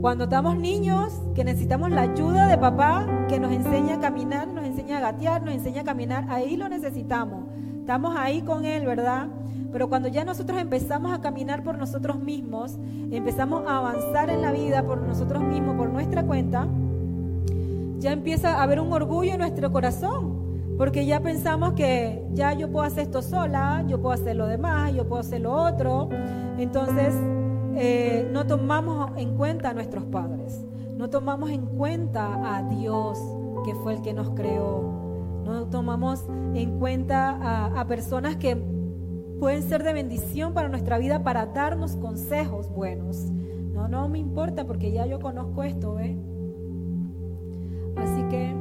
Cuando 0.00 0.24
estamos 0.24 0.58
niños, 0.58 1.12
que 1.34 1.44
necesitamos 1.44 1.90
la 1.90 2.02
ayuda 2.02 2.46
de 2.46 2.58
papá, 2.58 3.06
que 3.28 3.40
nos 3.40 3.52
enseña 3.52 3.94
a 3.94 4.00
caminar, 4.00 4.48
nos 4.48 4.64
enseña 4.64 4.98
a 4.98 5.00
gatear, 5.00 5.42
nos 5.42 5.54
enseña 5.54 5.80
a 5.80 5.84
caminar, 5.84 6.26
ahí 6.28 6.56
lo 6.56 6.68
necesitamos. 6.68 7.44
Estamos 7.80 8.14
ahí 8.16 8.42
con 8.42 8.64
él, 8.64 8.84
¿verdad? 8.84 9.28
Pero 9.72 9.88
cuando 9.88 10.08
ya 10.08 10.24
nosotros 10.24 10.60
empezamos 10.60 11.12
a 11.12 11.20
caminar 11.20 11.64
por 11.64 11.78
nosotros 11.78 12.18
mismos, 12.18 12.78
empezamos 13.10 13.66
a 13.66 13.78
avanzar 13.78 14.30
en 14.30 14.42
la 14.42 14.52
vida 14.52 14.84
por 14.84 15.00
nosotros 15.00 15.42
mismos, 15.42 15.76
por 15.76 15.90
nuestra 15.90 16.22
cuenta, 16.24 16.68
ya 17.98 18.12
empieza 18.12 18.58
a 18.58 18.62
haber 18.62 18.80
un 18.80 18.92
orgullo 18.92 19.32
en 19.32 19.38
nuestro 19.38 19.72
corazón, 19.72 20.33
porque 20.76 21.06
ya 21.06 21.20
pensamos 21.20 21.74
que 21.74 22.24
ya 22.32 22.52
yo 22.52 22.70
puedo 22.70 22.84
hacer 22.84 23.04
esto 23.04 23.22
sola, 23.22 23.84
yo 23.86 24.00
puedo 24.00 24.14
hacer 24.14 24.36
lo 24.36 24.46
demás, 24.46 24.92
yo 24.94 25.06
puedo 25.06 25.20
hacer 25.20 25.40
lo 25.40 25.52
otro. 25.52 26.08
Entonces, 26.58 27.14
eh, 27.76 28.28
no 28.32 28.46
tomamos 28.46 29.12
en 29.16 29.36
cuenta 29.36 29.70
a 29.70 29.74
nuestros 29.74 30.04
padres, 30.04 30.64
no 30.96 31.10
tomamos 31.10 31.50
en 31.50 31.66
cuenta 31.66 32.56
a 32.56 32.62
Dios, 32.62 33.18
que 33.64 33.74
fue 33.76 33.94
el 33.94 34.02
que 34.02 34.12
nos 34.12 34.30
creó, 34.30 35.04
no 35.44 35.66
tomamos 35.66 36.24
en 36.54 36.78
cuenta 36.78 37.78
a, 37.78 37.86
personas 37.86 38.36
que 38.36 38.56
pueden 39.38 39.62
ser 39.62 39.82
de 39.82 39.92
bendición 39.92 40.54
para 40.54 40.68
nuestra 40.68 40.98
vida, 40.98 41.22
para 41.22 41.46
darnos 41.46 41.96
consejos 41.96 42.70
buenos. 42.70 43.30
No, 43.72 43.88
no 43.88 44.08
me 44.08 44.18
importa 44.18 44.64
porque 44.66 44.92
ya 44.92 45.04
yo 45.06 45.20
conozco 45.20 45.62
esto, 45.64 45.94
¿ve? 45.94 46.16
Así 47.96 48.22
que, 48.30 48.54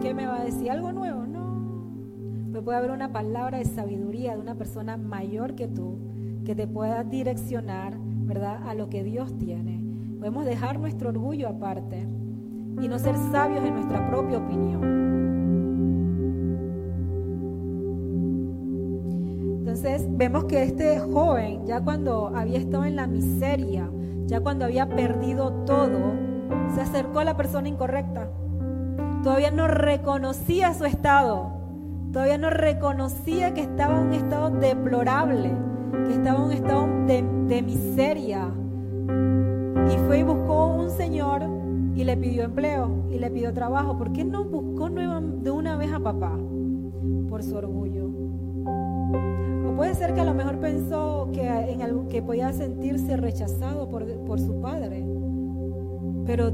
¿qué 0.00 0.14
me 0.14 0.26
va 0.26 0.40
a 0.40 0.44
decir? 0.44 0.70
¿Algo 0.70 0.92
nuevo? 0.92 1.26
No. 1.26 2.50
Pues 2.52 2.64
puede 2.64 2.78
haber 2.78 2.90
una 2.90 3.12
palabra 3.12 3.58
de 3.58 3.64
sabiduría 3.64 4.34
de 4.34 4.40
una 4.40 4.54
persona 4.54 4.96
mayor 4.96 5.54
que 5.54 5.68
tú 5.68 5.98
que 6.44 6.54
te 6.54 6.66
pueda 6.66 7.04
direccionar 7.04 7.98
¿verdad? 8.28 8.68
A 8.68 8.74
lo 8.74 8.90
que 8.90 9.02
Dios 9.02 9.36
tiene. 9.38 9.82
Podemos 10.18 10.44
dejar 10.44 10.78
nuestro 10.78 11.08
orgullo 11.08 11.48
aparte 11.48 12.06
y 12.80 12.86
no 12.86 12.98
ser 12.98 13.16
sabios 13.32 13.64
en 13.64 13.74
nuestra 13.74 14.08
propia 14.10 14.38
opinión. 14.38 14.98
Entonces 19.60 20.06
vemos 20.10 20.44
que 20.44 20.62
este 20.62 20.98
joven, 20.98 21.66
ya 21.66 21.80
cuando 21.82 22.28
había 22.28 22.58
estado 22.58 22.84
en 22.84 22.96
la 22.96 23.06
miseria, 23.06 23.90
ya 24.26 24.40
cuando 24.40 24.66
había 24.66 24.88
perdido 24.88 25.50
todo, 25.64 26.12
se 26.74 26.82
acercó 26.82 27.20
a 27.20 27.24
la 27.24 27.36
persona 27.36 27.68
incorrecta. 27.68 28.30
Todavía 29.22 29.50
no 29.50 29.66
reconocía 29.68 30.74
su 30.74 30.84
estado, 30.84 31.50
todavía 32.12 32.38
no 32.38 32.50
reconocía 32.50 33.52
que 33.52 33.62
estaba 33.62 33.98
en 33.98 34.06
un 34.06 34.12
estado 34.14 34.50
deplorable 34.50 35.50
que 35.92 36.14
estaba 36.14 36.38
en 36.38 36.44
un 36.44 36.52
estado 36.52 36.86
de, 37.06 37.62
miseria. 37.62 38.48
Y 39.92 39.96
fue 40.06 40.18
y 40.18 40.22
buscó 40.22 40.74
un 40.74 40.90
señor 40.90 41.42
y 41.94 42.04
le 42.04 42.16
pidió 42.16 42.44
empleo 42.44 42.90
y 43.10 43.18
le 43.18 43.30
pidió 43.30 43.52
trabajo. 43.52 43.96
¿Por 43.96 44.12
qué 44.12 44.24
no 44.24 44.44
buscó 44.44 44.90
de 44.90 45.50
una 45.50 45.76
vez 45.76 45.92
a 45.92 46.00
papá? 46.00 46.38
Por 47.28 47.42
su 47.42 47.56
orgullo. 47.56 48.10
O 49.66 49.76
puede 49.76 49.94
ser 49.94 50.14
que 50.14 50.20
a 50.20 50.24
lo 50.24 50.34
mejor 50.34 50.58
pensó 50.58 51.30
que, 51.32 51.46
en 51.46 51.82
algo, 51.82 52.08
que 52.08 52.22
podía 52.22 52.52
sentirse 52.52 53.16
rechazado 53.16 53.88
por, 53.88 54.06
por 54.24 54.40
su 54.40 54.60
padre. 54.60 55.04
Pero 56.26 56.52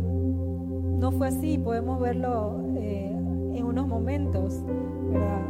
no 1.04 1.12
fue 1.12 1.28
así, 1.28 1.58
podemos 1.58 2.00
verlo 2.00 2.62
eh, 2.78 3.10
en 3.12 3.62
unos 3.62 3.86
momentos, 3.86 4.62
¿verdad? 5.12 5.42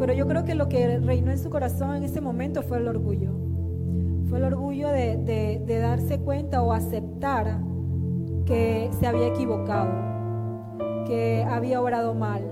Pero 0.00 0.12
yo 0.12 0.26
creo 0.26 0.44
que 0.44 0.56
lo 0.56 0.68
que 0.68 0.98
reinó 0.98 1.30
en 1.30 1.38
su 1.38 1.50
corazón 1.50 1.94
en 1.94 2.02
ese 2.02 2.20
momento 2.20 2.64
fue 2.64 2.78
el 2.78 2.88
orgullo. 2.88 3.30
Fue 4.28 4.38
el 4.38 4.44
orgullo 4.46 4.88
de, 4.88 5.18
de 5.64 5.78
darse 5.78 6.18
cuenta 6.18 6.62
o 6.62 6.72
aceptar 6.72 7.60
que 8.44 8.90
se 8.98 9.06
había 9.06 9.28
equivocado, 9.28 9.92
que 11.06 11.46
había 11.48 11.80
obrado 11.80 12.12
mal, 12.12 12.42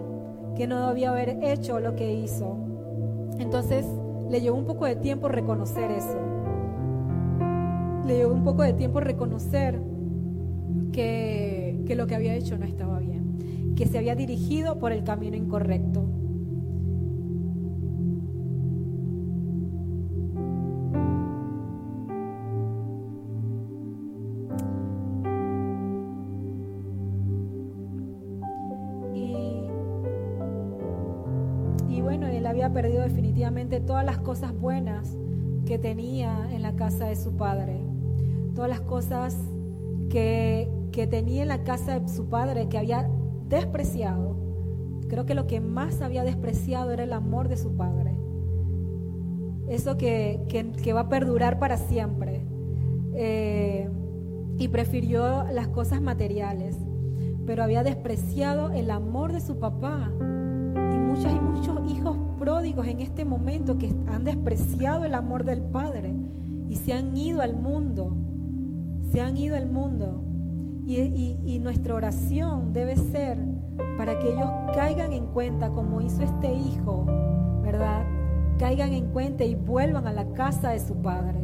que 0.55 0.69
no 0.69 0.87
debía 0.87 1.11
haber 1.11 1.43
hecho 1.43 1.81
lo 1.81 1.97
que 1.97 2.15
hizo. 2.15 2.59
Entonces 3.41 3.85
le 4.29 4.41
llevó 4.41 4.57
un 4.57 4.67
poco 4.67 4.85
de 4.85 4.95
tiempo 4.95 5.27
reconocer 5.27 5.91
eso. 5.91 6.17
Le 8.07 8.19
llevó 8.19 8.35
un 8.35 8.45
poco 8.45 8.63
de 8.63 8.73
tiempo 8.73 9.01
reconocer 9.01 9.90
que, 10.93 11.83
que 11.87 11.95
lo 11.95 12.07
que 12.07 12.15
había 12.15 12.35
hecho 12.35 12.59
no 12.59 12.67
estaba 12.67 12.99
bien, 12.99 13.75
que 13.77 13.87
se 13.87 13.99
había 13.99 14.15
dirigido 14.15 14.79
por 14.79 14.93
el 14.93 15.05
camino 15.05 15.37
incorrecto. 15.37 16.21
perdido 32.73 33.03
definitivamente 33.03 33.81
todas 33.81 34.05
las 34.05 34.19
cosas 34.19 34.59
buenas 34.59 35.17
que 35.67 35.79
tenía 35.79 36.49
en 36.53 36.63
la 36.63 36.75
casa 36.77 37.07
de 37.07 37.17
su 37.17 37.37
padre, 37.37 37.81
todas 38.55 38.71
las 38.71 38.81
cosas 38.81 39.37
que, 40.09 40.69
que 41.01 41.07
tenía 41.07 41.41
en 41.41 41.49
la 41.49 41.65
casa 41.65 41.99
de 41.99 42.09
su 42.11 42.27
padre 42.27 42.69
que 42.69 42.77
había 42.77 43.09
despreciado. 43.49 44.37
Creo 45.09 45.25
que 45.25 45.35
lo 45.35 45.47
que 45.47 45.59
más 45.59 46.03
había 46.03 46.25
despreciado 46.25 46.91
era 46.91 47.05
el 47.05 47.15
amor 47.15 47.49
de 47.49 47.57
su 47.57 47.75
padre. 47.75 48.15
Eso 49.67 49.97
que, 49.97 50.43
que, 50.47 50.93
va 50.93 51.01
a 51.01 51.09
perdurar 51.09 51.59
para 51.59 51.79
siempre. 51.79 52.45
Eh, 53.15 53.89
y 54.59 54.69
prefirió 54.69 55.45
las 55.51 55.69
cosas 55.69 56.03
materiales, 56.03 56.77
pero 57.47 57.65
había 57.65 57.83
despreciado 57.83 58.71
el 58.71 58.91
amor 58.91 59.33
de 59.33 59.41
su 59.41 59.59
papá. 59.59 60.13
Y 60.21 60.99
muchas 60.99 61.33
y 61.33 61.41
muchos 61.41 61.91
hijos 61.91 62.19
pródigos 62.39 62.87
en 62.87 63.01
este 63.01 63.25
momento 63.25 63.79
que 63.79 63.91
han 64.07 64.25
despreciado 64.25 65.07
el 65.07 65.15
amor 65.15 65.45
del 65.45 65.63
Padre 65.63 66.13
y 66.69 66.77
se 66.77 66.93
han 66.93 67.17
ido 67.17 67.41
al 67.41 67.57
mundo, 67.57 68.15
se 69.11 69.23
han 69.23 69.39
ido 69.39 69.57
al 69.57 69.67
mundo. 69.67 70.27
Y, 70.97 71.59
nuestra 71.61 71.95
oración 71.95 72.73
debe 72.73 72.97
ser 72.97 73.39
para 73.97 74.19
que 74.19 74.33
ellos 74.33 74.51
caigan 74.75 75.13
en 75.13 75.27
cuenta, 75.27 75.71
como 75.71 76.01
hizo 76.01 76.23
este 76.23 76.53
hijo, 76.53 77.07
¿verdad? 77.63 78.05
Caigan 78.59 78.93
en 78.93 79.07
cuenta 79.13 79.45
y 79.45 79.55
vuelvan 79.55 80.07
a 80.07 80.13
la 80.13 80.33
casa 80.33 80.71
de 80.71 80.81
su 80.81 80.97
Padre. 80.97 81.39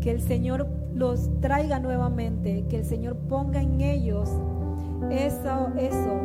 Que 0.00 0.10
el 0.10 0.20
Señor 0.20 0.66
los 0.92 1.30
traiga 1.40 1.78
nuevamente, 1.78 2.66
que 2.68 2.78
el 2.78 2.84
Señor 2.84 3.16
ponga 3.28 3.62
en 3.62 3.80
ellos 3.80 4.30
eso, 5.10 5.68
eso, 5.78 6.20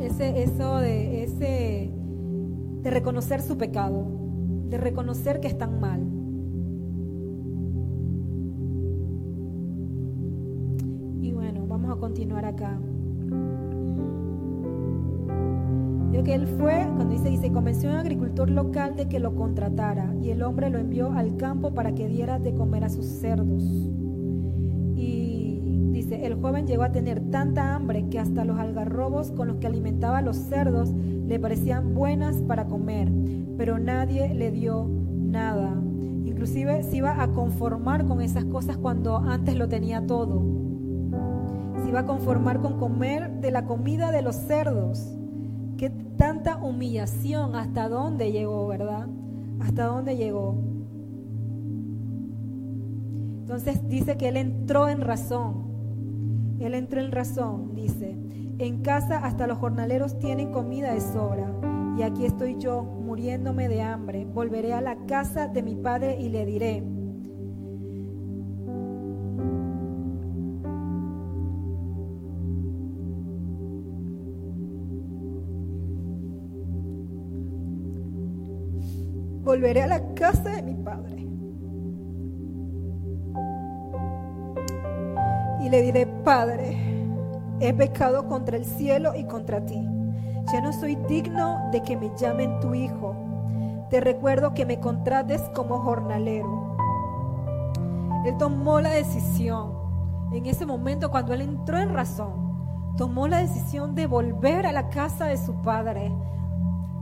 ese, 0.00 0.42
eso 0.42 0.76
de 0.76 1.24
ese 1.24 1.92
de 2.82 2.90
reconocer 2.90 3.42
su 3.42 3.58
pecado, 3.58 4.06
de 4.68 4.78
reconocer 4.78 5.40
que 5.40 5.48
están 5.48 5.80
mal. 5.80 6.15
Continuar 11.98 12.44
acá. 12.44 12.78
Yo 16.12 16.24
que 16.24 16.34
él 16.34 16.46
fue, 16.46 16.86
cuando 16.96 17.14
dice, 17.14 17.28
dice, 17.28 17.52
convenció 17.52 17.90
a 17.90 17.92
un 17.92 17.98
agricultor 17.98 18.48
local 18.48 18.96
de 18.96 19.06
que 19.06 19.20
lo 19.20 19.34
contratara 19.34 20.14
y 20.22 20.30
el 20.30 20.42
hombre 20.42 20.70
lo 20.70 20.78
envió 20.78 21.12
al 21.12 21.36
campo 21.36 21.74
para 21.74 21.94
que 21.94 22.08
diera 22.08 22.38
de 22.38 22.54
comer 22.54 22.84
a 22.84 22.88
sus 22.88 23.04
cerdos. 23.04 23.62
Y 24.94 25.90
dice, 25.92 26.24
el 26.24 26.36
joven 26.36 26.66
llegó 26.66 26.84
a 26.84 26.92
tener 26.92 27.20
tanta 27.30 27.74
hambre 27.74 28.08
que 28.08 28.18
hasta 28.18 28.46
los 28.46 28.58
algarrobos 28.58 29.30
con 29.32 29.48
los 29.48 29.58
que 29.58 29.66
alimentaba 29.66 30.18
a 30.18 30.22
los 30.22 30.36
cerdos 30.36 30.90
le 30.90 31.38
parecían 31.38 31.94
buenas 31.94 32.36
para 32.42 32.66
comer, 32.66 33.12
pero 33.58 33.78
nadie 33.78 34.32
le 34.32 34.50
dio 34.52 34.88
nada. 34.88 35.74
Inclusive 36.24 36.82
se 36.82 36.96
iba 36.96 37.22
a 37.22 37.28
conformar 37.32 38.06
con 38.06 38.22
esas 38.22 38.44
cosas 38.46 38.76
cuando 38.78 39.18
antes 39.18 39.56
lo 39.56 39.68
tenía 39.68 40.06
todo. 40.06 40.65
Se 41.86 41.90
iba 41.90 42.00
a 42.00 42.04
conformar 42.04 42.60
con 42.60 42.80
comer 42.80 43.30
de 43.40 43.52
la 43.52 43.64
comida 43.64 44.10
de 44.10 44.20
los 44.20 44.34
cerdos. 44.34 45.16
Qué 45.76 45.88
tanta 45.88 46.56
humillación, 46.56 47.54
hasta 47.54 47.88
dónde 47.88 48.32
llegó, 48.32 48.66
¿verdad? 48.66 49.06
Hasta 49.60 49.84
dónde 49.84 50.16
llegó. 50.16 50.56
Entonces 53.42 53.88
dice 53.88 54.16
que 54.16 54.26
él 54.26 54.36
entró 54.36 54.88
en 54.88 55.00
razón. 55.00 56.56
Él 56.58 56.74
entró 56.74 57.00
en 57.00 57.12
razón, 57.12 57.76
dice. 57.76 58.16
En 58.58 58.82
casa 58.82 59.18
hasta 59.18 59.46
los 59.46 59.58
jornaleros 59.58 60.18
tienen 60.18 60.50
comida 60.50 60.92
de 60.92 61.00
sobra. 61.00 61.52
Y 61.96 62.02
aquí 62.02 62.26
estoy 62.26 62.56
yo, 62.58 62.82
muriéndome 62.82 63.68
de 63.68 63.82
hambre. 63.82 64.24
Volveré 64.24 64.74
a 64.74 64.80
la 64.80 64.96
casa 65.06 65.46
de 65.46 65.62
mi 65.62 65.76
padre 65.76 66.20
y 66.20 66.30
le 66.30 66.46
diré, 66.46 66.82
volveré 79.46 79.84
a 79.84 79.86
la 79.86 80.14
casa 80.14 80.50
de 80.50 80.62
mi 80.62 80.74
padre. 80.74 81.24
Y 85.62 85.70
le 85.70 85.82
diré, 85.82 86.06
Padre, 86.06 86.76
He 87.58 87.72
pecado 87.72 88.28
contra 88.28 88.58
el 88.58 88.66
cielo 88.66 89.14
y 89.14 89.24
contra 89.24 89.64
ti. 89.64 89.80
Ya 90.52 90.60
no 90.60 90.74
soy 90.74 90.96
digno 91.08 91.70
de 91.72 91.82
que 91.82 91.96
me 91.96 92.10
llamen 92.14 92.60
tu 92.60 92.74
hijo. 92.74 93.16
Te 93.88 94.00
recuerdo 94.00 94.52
que 94.52 94.66
me 94.66 94.78
contrates 94.78 95.40
como 95.54 95.78
jornalero. 95.78 96.76
Él 98.26 98.36
tomó 98.36 98.80
la 98.80 98.90
decisión 98.90 99.72
en 100.32 100.44
ese 100.44 100.66
momento 100.66 101.10
cuando 101.10 101.32
él 101.32 101.40
entró 101.40 101.78
en 101.78 101.94
razón. 101.94 102.94
Tomó 102.98 103.26
la 103.26 103.38
decisión 103.38 103.94
de 103.94 104.06
volver 104.06 104.66
a 104.66 104.72
la 104.72 104.90
casa 104.90 105.24
de 105.24 105.38
su 105.38 105.54
padre. 105.62 106.12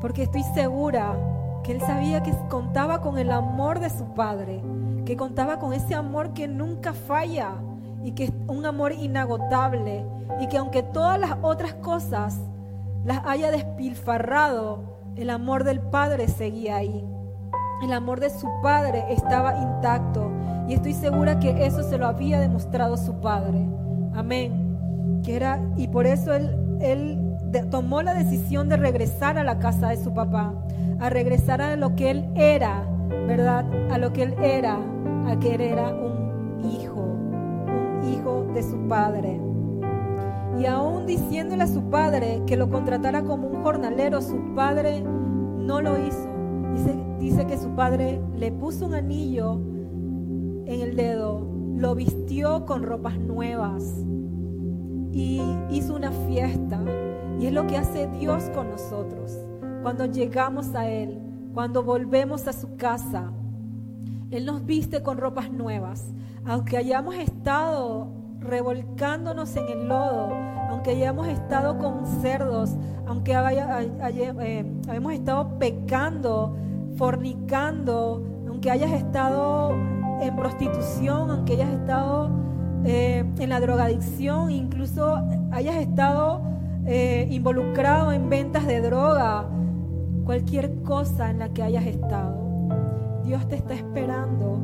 Porque 0.00 0.22
estoy 0.22 0.44
segura 0.54 1.16
que 1.64 1.72
él 1.72 1.80
sabía 1.80 2.22
que 2.22 2.32
contaba 2.48 3.00
con 3.00 3.18
el 3.18 3.32
amor 3.32 3.80
de 3.80 3.90
su 3.90 4.14
padre. 4.14 4.62
Que 5.04 5.16
contaba 5.16 5.58
con 5.58 5.72
ese 5.72 5.94
amor 5.94 6.32
que 6.32 6.46
nunca 6.46 6.92
falla 6.92 7.54
y 8.04 8.12
que 8.12 8.24
es 8.24 8.32
un 8.46 8.66
amor 8.66 8.92
inagotable 8.92 10.04
y 10.40 10.46
que 10.46 10.58
aunque 10.58 10.82
todas 10.82 11.18
las 11.18 11.36
otras 11.42 11.74
cosas 11.74 12.38
las 13.04 13.20
haya 13.26 13.50
despilfarrado, 13.50 14.94
el 15.16 15.30
amor 15.30 15.64
del 15.64 15.80
Padre 15.80 16.28
seguía 16.28 16.76
ahí. 16.76 17.04
El 17.82 17.92
amor 17.92 18.20
de 18.20 18.30
su 18.30 18.48
Padre 18.62 19.04
estaba 19.10 19.58
intacto 19.58 20.30
y 20.68 20.74
estoy 20.74 20.94
segura 20.94 21.38
que 21.38 21.66
eso 21.66 21.82
se 21.82 21.98
lo 21.98 22.06
había 22.06 22.40
demostrado 22.40 22.96
su 22.96 23.20
Padre. 23.20 23.58
Amén. 24.14 25.20
Que 25.22 25.36
era, 25.36 25.60
y 25.76 25.88
por 25.88 26.06
eso 26.06 26.34
él, 26.34 26.78
él 26.80 27.36
tomó 27.70 28.02
la 28.02 28.14
decisión 28.14 28.68
de 28.68 28.76
regresar 28.76 29.38
a 29.38 29.44
la 29.44 29.58
casa 29.58 29.88
de 29.88 30.02
su 30.02 30.12
papá, 30.12 30.52
a 31.00 31.10
regresar 31.10 31.60
a 31.62 31.76
lo 31.76 31.94
que 31.96 32.10
él 32.10 32.24
era, 32.34 32.88
¿verdad? 33.26 33.64
A 33.90 33.98
lo 33.98 34.12
que 34.12 34.22
él 34.24 34.34
era, 34.42 34.78
a 35.26 35.38
que 35.38 35.54
él 35.54 35.60
era 35.60 35.88
un 35.94 36.60
hijo 36.70 37.04
hijo 38.12 38.46
de 38.54 38.62
su 38.62 38.76
padre. 38.88 39.40
Y 40.58 40.66
aún 40.66 41.06
diciéndole 41.06 41.64
a 41.64 41.66
su 41.66 41.82
padre 41.90 42.42
que 42.46 42.56
lo 42.56 42.70
contratara 42.70 43.22
como 43.24 43.48
un 43.48 43.62
jornalero, 43.62 44.20
su 44.22 44.54
padre 44.54 45.02
no 45.02 45.80
lo 45.80 45.98
hizo. 45.98 46.28
Dice, 46.72 46.94
dice 47.18 47.46
que 47.46 47.58
su 47.58 47.70
padre 47.70 48.20
le 48.36 48.52
puso 48.52 48.86
un 48.86 48.94
anillo 48.94 49.60
en 50.66 50.80
el 50.80 50.96
dedo, 50.96 51.46
lo 51.76 51.94
vistió 51.94 52.64
con 52.66 52.82
ropas 52.82 53.18
nuevas 53.18 54.04
y 55.12 55.40
hizo 55.70 55.94
una 55.96 56.12
fiesta. 56.28 56.80
Y 57.40 57.46
es 57.46 57.52
lo 57.52 57.66
que 57.66 57.76
hace 57.76 58.06
Dios 58.08 58.44
con 58.54 58.70
nosotros. 58.70 59.43
Cuando 59.84 60.06
llegamos 60.06 60.74
a 60.74 60.88
Él, 60.88 61.20
cuando 61.52 61.82
volvemos 61.82 62.48
a 62.48 62.54
su 62.54 62.74
casa, 62.74 63.30
Él 64.30 64.46
nos 64.46 64.64
viste 64.64 65.02
con 65.02 65.18
ropas 65.18 65.50
nuevas. 65.50 66.06
Aunque 66.46 66.78
hayamos 66.78 67.16
estado 67.16 68.08
revolcándonos 68.40 69.54
en 69.56 69.68
el 69.68 69.86
lodo, 69.86 70.30
aunque 70.70 70.92
hayamos 70.92 71.28
estado 71.28 71.76
con 71.76 72.06
cerdos, 72.22 72.70
aunque 73.06 73.32
eh, 73.32 74.72
hayamos 74.86 75.12
estado 75.12 75.58
pecando, 75.58 76.56
fornicando, 76.96 78.24
aunque 78.48 78.70
hayas 78.70 78.90
estado 78.90 79.72
en 80.22 80.34
prostitución, 80.34 81.30
aunque 81.30 81.52
hayas 81.52 81.74
estado 81.74 82.30
eh, 82.86 83.22
en 83.38 83.50
la 83.50 83.60
drogadicción, 83.60 84.50
incluso 84.50 85.20
hayas 85.52 85.76
estado 85.76 86.40
eh, 86.86 87.28
involucrado 87.30 88.12
en 88.12 88.30
ventas 88.30 88.66
de 88.66 88.80
droga, 88.80 89.50
cualquier 90.24 90.82
cosa 90.82 91.30
en 91.30 91.38
la 91.38 91.50
que 91.50 91.62
hayas 91.62 91.86
estado. 91.86 92.44
Dios 93.24 93.46
te 93.48 93.56
está 93.56 93.74
esperando 93.74 94.58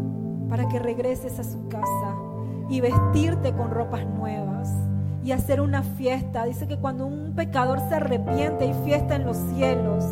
para 0.48 0.68
que 0.68 0.78
regreses 0.78 1.38
a 1.38 1.44
su 1.44 1.68
casa 1.68 2.16
y 2.68 2.80
vestirte 2.80 3.52
con 3.52 3.70
ropas 3.70 4.06
nuevas 4.06 4.70
y 5.22 5.32
hacer 5.32 5.60
una 5.60 5.82
fiesta. 5.82 6.44
Dice 6.44 6.66
que 6.66 6.78
cuando 6.78 7.06
un 7.06 7.34
pecador 7.34 7.80
se 7.88 7.94
arrepiente 7.94 8.64
hay 8.64 8.74
fiesta 8.84 9.16
en 9.16 9.26
los 9.26 9.36
cielos 9.54 10.04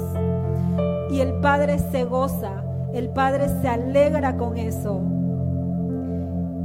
y 1.10 1.20
el 1.20 1.40
Padre 1.40 1.78
se 1.78 2.04
goza, 2.04 2.62
el 2.92 3.08
Padre 3.10 3.48
se 3.60 3.68
alegra 3.68 4.36
con 4.36 4.56
eso. 4.56 5.00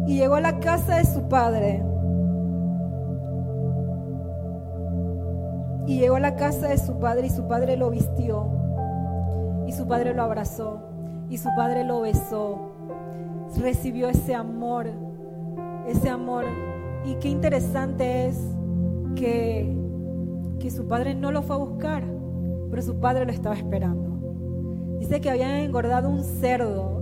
Y 0.06 0.18
llegó 0.18 0.36
a 0.36 0.42
la 0.42 0.60
casa 0.60 0.98
de 0.98 1.06
su 1.06 1.30
padre. 1.30 1.82
Y 5.88 6.00
llegó 6.00 6.16
a 6.16 6.20
la 6.20 6.36
casa 6.36 6.68
de 6.68 6.78
su 6.78 7.00
padre 7.00 7.28
y 7.28 7.30
su 7.30 7.48
padre 7.48 7.78
lo 7.78 7.90
vistió. 7.90 8.63
Su 9.76 9.88
padre 9.88 10.14
lo 10.14 10.24
abrazó. 10.24 10.80
Y 11.30 11.38
su 11.38 11.50
padre 11.56 11.84
lo 11.84 12.02
besó. 12.02 12.72
Recibió 13.58 14.08
ese 14.10 14.36
amor. 14.36 14.88
Ese 15.88 16.10
amor. 16.10 16.46
Y 17.06 17.16
qué 17.16 17.30
interesante 17.30 18.28
es 18.28 18.38
que, 19.16 19.76
que 20.60 20.70
su 20.70 20.88
padre 20.88 21.16
no 21.16 21.32
lo 21.32 21.42
fue 21.42 21.56
a 21.56 21.60
buscar, 21.60 22.04
pero 22.70 22.82
su 22.82 23.00
padre 23.00 23.26
lo 23.26 23.32
estaba 23.32 23.56
esperando. 23.56 24.98
Dice 25.00 25.20
que 25.20 25.30
habían 25.30 25.52
engordado 25.52 26.10
un 26.10 26.24
cerdo. 26.24 27.02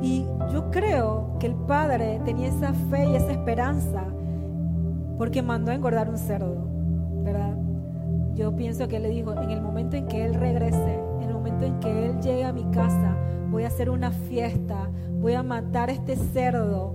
Y 0.00 0.24
yo 0.52 0.70
creo 0.70 1.36
que 1.38 1.46
el 1.46 1.54
padre 1.54 2.20
tenía 2.24 2.48
esa 2.48 2.72
fe 2.72 3.06
y 3.06 3.16
esa 3.16 3.32
esperanza 3.32 4.04
porque 5.18 5.42
mandó 5.42 5.70
a 5.70 5.74
engordar 5.74 6.08
un 6.08 6.18
cerdo, 6.18 6.66
¿verdad? 7.22 7.56
Yo 8.34 8.56
pienso 8.56 8.88
que 8.88 8.96
él 8.96 9.04
le 9.04 9.10
dijo, 9.10 9.32
en 9.40 9.50
el 9.50 9.60
momento 9.60 9.96
en 9.96 10.06
que 10.08 10.24
él 10.24 10.34
regrese, 10.34 10.98
momento 11.42 11.66
en 11.66 11.80
que 11.80 12.06
él 12.06 12.20
llegue 12.20 12.44
a 12.44 12.52
mi 12.52 12.62
casa, 12.70 13.16
voy 13.50 13.64
a 13.64 13.66
hacer 13.66 13.90
una 13.90 14.12
fiesta, 14.12 14.88
voy 15.20 15.34
a 15.34 15.42
matar 15.42 15.90
este 15.90 16.14
cerdo 16.14 16.94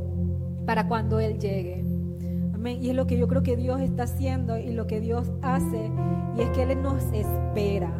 para 0.65 0.87
cuando 0.87 1.19
él 1.19 1.37
llegue. 1.37 1.83
Amén. 2.53 2.77
Y 2.81 2.89
es 2.89 2.95
lo 2.95 3.07
que 3.07 3.17
yo 3.17 3.27
creo 3.27 3.43
que 3.43 3.57
Dios 3.57 3.81
está 3.81 4.03
haciendo 4.03 4.57
y 4.57 4.71
lo 4.71 4.87
que 4.87 5.01
Dios 5.01 5.29
hace, 5.41 5.91
y 6.37 6.41
es 6.41 6.49
que 6.51 6.63
Él 6.63 6.81
nos 6.81 7.03
espera, 7.11 7.91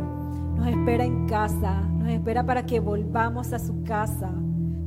nos 0.56 0.68
espera 0.68 1.04
en 1.04 1.28
casa, 1.28 1.82
nos 1.82 2.08
espera 2.10 2.46
para 2.46 2.66
que 2.66 2.80
volvamos 2.80 3.52
a 3.52 3.60
su 3.60 3.84
casa. 3.84 4.32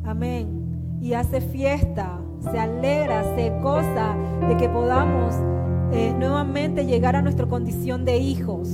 Amén. 0.05 0.99
Y 1.03 1.13
hace 1.13 1.43
fiesta, 1.43 2.21
se 2.41 2.59
alegra, 2.59 3.23
se 3.37 3.51
goza 3.61 4.17
de 4.49 4.57
que 4.57 4.69
podamos 4.71 5.35
eh, 5.93 6.15
nuevamente 6.19 6.87
llegar 6.87 7.17
a 7.17 7.23
nuestra 7.23 7.47
condición 7.47 8.07
de 8.07 8.17
hijos, 8.17 8.71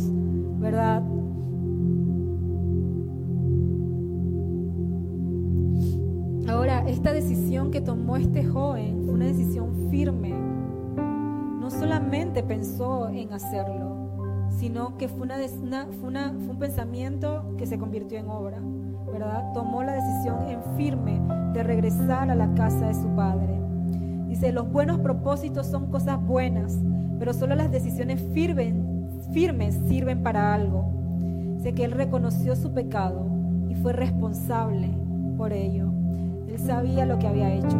¿verdad? 0.60 1.02
Ahora, 6.68 6.90
esta 6.90 7.12
decisión 7.12 7.70
que 7.70 7.80
tomó 7.80 8.16
este 8.16 8.44
joven 8.44 9.04
fue 9.04 9.14
una 9.14 9.26
decisión 9.26 9.88
firme. 9.88 10.34
No 11.60 11.70
solamente 11.70 12.42
pensó 12.42 13.08
en 13.08 13.32
hacerlo, 13.32 14.48
sino 14.58 14.96
que 14.96 15.06
fue, 15.06 15.28
un 15.28 16.58
pensamiento 16.58 17.54
que 17.56 17.66
se 17.66 17.78
convirtió 17.78 18.18
en 18.18 18.28
obra, 18.28 18.58
¿verdad? 19.06 19.52
Tomó 19.54 19.84
la 19.84 19.92
decisión 19.92 20.48
en 20.48 20.60
firme 20.76 21.22
de 21.52 21.62
regresar 21.62 22.32
a 22.32 22.34
la 22.34 22.52
casa 22.54 22.88
de 22.88 22.94
su 22.94 23.14
padre. 23.14 23.60
Dice, 24.26 24.50
los 24.50 24.68
buenos 24.68 24.98
propósitos 24.98 25.68
son 25.68 25.86
cosas 25.86 26.20
buenas, 26.20 26.80
pero 27.20 27.32
solo 27.32 27.54
las 27.54 27.70
decisiones 27.70 28.20
firmes 28.32 28.74
sirven 29.86 30.20
para 30.24 30.52
algo. 30.52 30.90
Sé 31.62 31.74
que 31.74 31.84
él 31.84 31.92
reconoció 31.92 32.56
su 32.56 32.72
pecado 32.74 33.24
y 33.68 33.76
fue 33.76 33.92
responsable 33.92 34.90
por 35.36 35.52
ello. 35.52 35.95
Sabía 36.58 37.06
lo 37.06 37.18
que 37.18 37.26
había 37.26 37.52
hecho, 37.52 37.76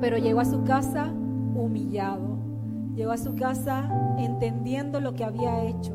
pero 0.00 0.18
llegó 0.18 0.40
a 0.40 0.44
su 0.44 0.64
casa 0.64 1.12
humillado. 1.54 2.36
Llegó 2.94 3.12
a 3.12 3.18
su 3.18 3.36
casa 3.36 3.90
entendiendo 4.18 5.00
lo 5.00 5.14
que 5.14 5.24
había 5.24 5.64
hecho, 5.64 5.94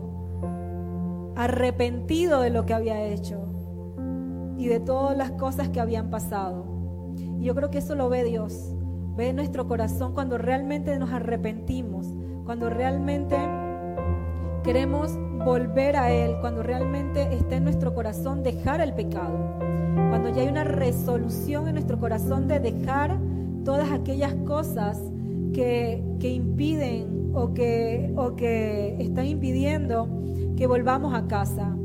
arrepentido 1.36 2.42
de 2.42 2.52
lo 2.52 2.66
que 2.68 2.76
había 2.76 3.04
hecho. 3.06 3.40
Y 4.56 4.68
de 4.68 4.80
todas 4.80 5.18
las 5.18 5.32
cosas 5.32 5.70
que 5.70 5.80
habían 5.80 6.12
pasado. 6.12 6.66
Y 7.40 7.46
yo 7.46 7.56
creo 7.56 7.72
que 7.72 7.80
eso 7.80 7.96
lo 7.96 8.08
ve 8.10 8.24
Dios, 8.24 8.76
ve 9.16 9.34
nuestro 9.34 9.68
corazón 9.68 10.14
cuando 10.14 10.38
realmente 10.38 10.98
nos 11.00 11.12
arrepentimos, 11.12 12.08
cuando 12.46 12.70
realmente 12.70 13.36
queremos 14.64 15.18
volver 15.44 15.98
a 15.98 16.12
Él, 16.12 16.36
cuando 16.40 16.62
realmente 16.62 17.34
está 17.34 17.56
en 17.56 17.64
nuestro 17.64 17.96
corazón 17.96 18.44
dejar 18.44 18.80
el 18.80 18.94
pecado, 18.94 19.56
cuando 20.12 20.28
ya 20.28 20.42
hay 20.42 20.50
una 20.50 20.66
resolución 20.66 21.70
en 21.70 21.76
nuestro 21.76 21.98
corazón 21.98 22.50
de 22.50 22.60
dejar 22.60 23.18
todas 23.64 23.94
aquellas 23.94 24.34
cosas 24.46 25.02
que, 25.54 26.04
impiden 26.22 27.32
o 27.34 27.54
que, 27.54 28.12
o 28.18 28.36
que 28.36 28.98
están 29.00 29.28
impidiendo 29.28 30.10
que 30.58 30.68
volvamos 30.68 31.14
a 31.14 31.28
casa 31.28 31.78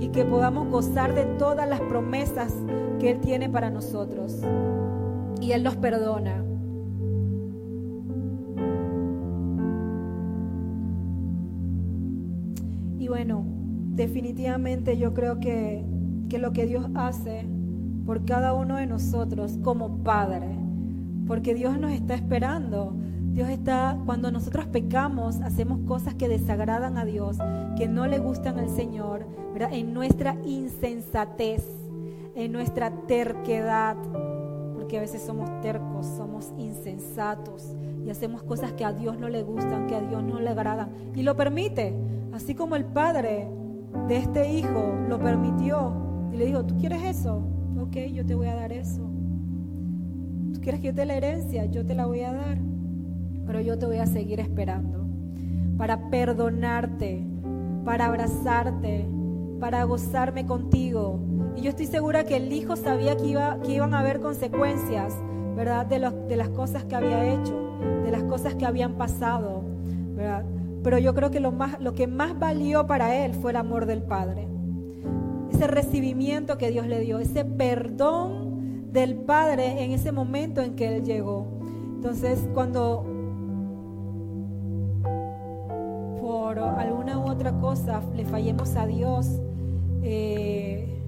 y 0.00 0.08
que 0.08 0.22
podamos 0.26 0.68
gozar 0.68 1.14
de 1.14 1.24
todas 1.38 1.66
las 1.66 1.80
promesas 1.80 2.52
que 3.00 3.12
Él 3.12 3.20
tiene 3.20 3.48
para 3.48 3.70
nosotros. 3.70 4.42
Y 5.40 5.52
Él 5.52 5.62
nos 5.62 5.76
perdona. 5.76 6.44
Y 12.98 13.08
bueno, 13.08 13.46
definitivamente 13.94 14.98
yo 14.98 15.14
creo 15.14 15.40
que, 15.40 15.86
que 16.28 16.38
lo 16.38 16.52
que 16.52 16.66
Dios 16.66 16.86
hace 16.94 17.46
por 18.06 18.24
cada 18.24 18.54
uno 18.54 18.76
de 18.76 18.86
nosotros 18.86 19.58
como 19.62 19.98
Padre, 19.98 20.48
porque 21.26 21.54
Dios 21.54 21.78
nos 21.78 21.92
está 21.92 22.14
esperando. 22.14 22.94
Dios 23.32 23.48
está, 23.48 23.98
cuando 24.04 24.30
nosotros 24.30 24.66
pecamos, 24.66 25.40
hacemos 25.40 25.78
cosas 25.86 26.14
que 26.14 26.28
desagradan 26.28 26.98
a 26.98 27.06
Dios, 27.06 27.38
que 27.78 27.88
no 27.88 28.06
le 28.06 28.18
gustan 28.18 28.58
al 28.58 28.68
Señor, 28.68 29.26
¿verdad? 29.54 29.70
En 29.72 29.94
nuestra 29.94 30.36
insensatez, 30.44 31.66
en 32.34 32.52
nuestra 32.52 32.90
terquedad, 33.06 33.96
porque 34.74 34.98
a 34.98 35.00
veces 35.00 35.22
somos 35.22 35.48
tercos, 35.62 36.06
somos 36.06 36.52
insensatos 36.58 37.74
y 38.04 38.10
hacemos 38.10 38.42
cosas 38.42 38.74
que 38.74 38.84
a 38.84 38.92
Dios 38.92 39.18
no 39.18 39.30
le 39.30 39.42
gustan, 39.42 39.86
que 39.86 39.94
a 39.94 40.00
Dios 40.00 40.22
no 40.22 40.38
le 40.38 40.50
agradan. 40.50 40.90
Y 41.14 41.22
lo 41.22 41.34
permite, 41.34 41.94
así 42.34 42.54
como 42.54 42.76
el 42.76 42.84
padre 42.84 43.48
de 44.08 44.16
este 44.16 44.52
hijo 44.52 44.94
lo 45.08 45.18
permitió 45.18 45.92
y 46.32 46.36
le 46.36 46.46
dijo, 46.46 46.64
¿tú 46.64 46.76
quieres 46.76 47.02
eso? 47.02 47.42
Ok, 47.92 48.10
yo 48.10 48.24
te 48.24 48.34
voy 48.34 48.46
a 48.46 48.54
dar 48.54 48.72
eso. 48.72 49.02
¿Tú 50.54 50.62
quieres 50.62 50.80
que 50.80 50.86
yo 50.86 50.94
te 50.94 51.04
la 51.04 51.14
herencia? 51.14 51.66
Yo 51.66 51.84
te 51.84 51.94
la 51.94 52.06
voy 52.06 52.22
a 52.22 52.32
dar. 52.32 52.56
Pero 53.44 53.60
yo 53.60 53.78
te 53.78 53.84
voy 53.84 53.98
a 53.98 54.06
seguir 54.06 54.40
esperando 54.40 55.06
para 55.76 56.08
perdonarte, 56.08 57.22
para 57.84 58.06
abrazarte, 58.06 59.06
para 59.60 59.84
gozarme 59.84 60.46
contigo. 60.46 61.20
Y 61.54 61.60
yo 61.60 61.68
estoy 61.68 61.84
segura 61.84 62.24
que 62.24 62.38
el 62.38 62.50
hijo 62.54 62.76
sabía 62.76 63.14
que, 63.18 63.26
iba, 63.26 63.60
que 63.60 63.72
iban 63.72 63.92
a 63.92 63.98
haber 63.98 64.20
consecuencias, 64.20 65.14
¿verdad? 65.54 65.84
De, 65.84 66.00
de 66.30 66.36
las 66.38 66.48
cosas 66.48 66.84
que 66.84 66.96
había 66.96 67.34
hecho, 67.34 67.78
de 68.04 68.10
las 68.10 68.22
cosas 68.22 68.54
que 68.54 68.64
habían 68.64 68.94
pasado, 68.94 69.64
¿verdad? 70.16 70.46
Pero 70.82 70.96
yo 70.96 71.12
creo 71.12 71.30
que 71.30 71.40
lo, 71.40 71.52
más, 71.52 71.78
lo 71.78 71.92
que 71.92 72.06
más 72.06 72.38
valió 72.38 72.86
para 72.86 73.22
él 73.22 73.34
fue 73.34 73.50
el 73.50 73.58
amor 73.58 73.84
del 73.84 74.02
Padre. 74.02 74.48
Ese 75.62 75.70
recibimiento 75.70 76.58
que 76.58 76.72
Dios 76.72 76.88
le 76.88 76.98
dio, 76.98 77.20
ese 77.20 77.44
perdón 77.44 78.92
del 78.92 79.14
Padre 79.14 79.84
en 79.84 79.92
ese 79.92 80.10
momento 80.10 80.60
en 80.60 80.74
que 80.74 80.88
él 80.88 81.04
llegó. 81.04 81.46
Entonces, 81.94 82.48
cuando 82.52 83.04
por 86.20 86.58
alguna 86.58 87.16
u 87.20 87.30
otra 87.30 87.60
cosa 87.60 88.02
le 88.16 88.24
fallemos 88.24 88.74
a 88.74 88.88
Dios, 88.88 89.40
eh, 90.02 91.00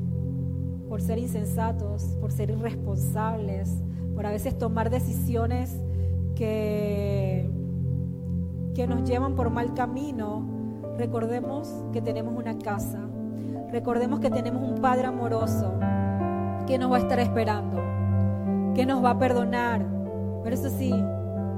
por 0.89 1.03
ser 1.03 1.19
insensatos, 1.19 2.17
por 2.21 2.31
ser 2.31 2.51
irresponsables, 2.51 3.75
por 4.15 4.25
a 4.25 4.31
veces 4.31 4.57
tomar 4.57 4.89
decisiones 4.89 5.75
que, 6.37 7.51
que 8.77 8.87
nos 8.87 9.03
llevan 9.03 9.35
por 9.35 9.51
mal 9.51 9.75
camino, 9.75 10.47
recordemos 10.97 11.69
que 11.93 12.01
tenemos 12.01 12.39
una 12.39 12.57
casa, 12.57 13.04
recordemos 13.75 14.21
que 14.21 14.31
tenemos 14.31 14.63
un 14.63 14.81
Padre 14.81 15.09
amoroso 15.09 15.75
que 16.65 16.79
nos 16.79 16.93
va 16.93 16.99
a 16.99 17.01
estar 17.01 17.19
esperando, 17.19 17.83
que 18.73 18.87
nos 18.87 19.05
va 19.05 19.11
a 19.11 19.19
perdonar. 19.19 19.85
Pero 20.45 20.55
eso 20.55 20.69
sí, 20.71 20.95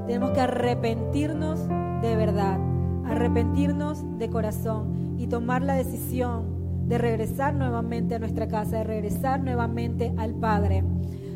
tenemos 0.07 0.31
que 0.31 0.41
arrepentirnos 0.41 1.69
de 2.01 2.17
verdad, 2.17 2.59
arrepentirnos 3.05 4.03
de 4.19 4.31
corazón 4.31 5.19
y 5.19 5.27
tomar 5.27 5.61
la 5.61 5.75
decisión 5.75 6.89
de 6.89 6.97
regresar 6.97 7.53
nuevamente 7.53 8.15
a 8.15 8.19
nuestra 8.19 8.49
casa, 8.49 8.79
de 8.79 8.85
regresar 8.85 9.43
nuevamente 9.43 10.15
al 10.17 10.33
Padre. 10.33 10.85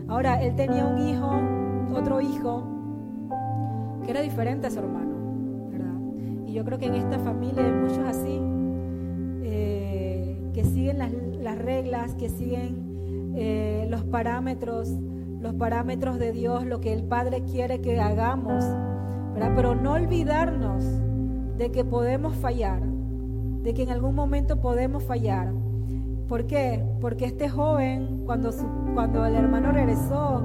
Ahora, 0.09 0.43
él 0.43 0.57
tenía 0.57 0.87
un 0.87 0.97
hijo, 1.07 1.31
otro 1.95 2.23
hijo, 2.23 2.65
que 4.03 4.13
era 4.13 4.23
diferente 4.23 4.69
a 4.69 4.71
su 4.71 4.79
hermano, 4.79 5.15
¿verdad? 5.71 6.47
Y 6.47 6.55
yo 6.55 6.65
creo 6.65 6.79
que 6.79 6.87
en 6.87 6.95
esta 6.95 7.19
familia 7.19 7.67
hay 7.67 7.73
muchos 7.73 7.99
así, 7.99 8.41
que 10.61 10.67
siguen 10.67 10.99
las, 11.43 11.59
reglas, 11.59 12.15
que 12.17 12.29
siguen 12.29 13.33
eh, 13.35 13.87
los 13.89 14.05
parámetros, 14.05 14.91
los 15.41 15.55
parámetros 15.55 16.19
de 16.19 16.33
Dios, 16.33 16.67
lo 16.67 16.83
que 16.83 16.93
el 16.93 17.03
Padre 17.03 17.45
quiere 17.45 17.81
que 17.81 17.99
hagamos. 17.99 18.63
Pero 19.57 19.75
no 19.75 19.93
olvidarnos 19.93 20.85
de 21.57 21.71
que 21.73 21.83
podemos 21.83 22.37
fallar, 22.37 22.83
de 22.83 23.73
que 23.73 23.85
en 23.85 23.89
algún 23.89 24.15
momento 24.15 24.61
podemos 24.61 25.03
fallar. 25.03 25.51
¿Por 26.29 26.47
qué? 26.47 26.85
Porque 27.01 27.25
este 27.25 27.49
joven, 27.49 28.25
cuando, 28.27 28.51
cuando 28.93 29.25
el 29.25 29.37
hermano 29.37 29.73
regresó 29.73 30.43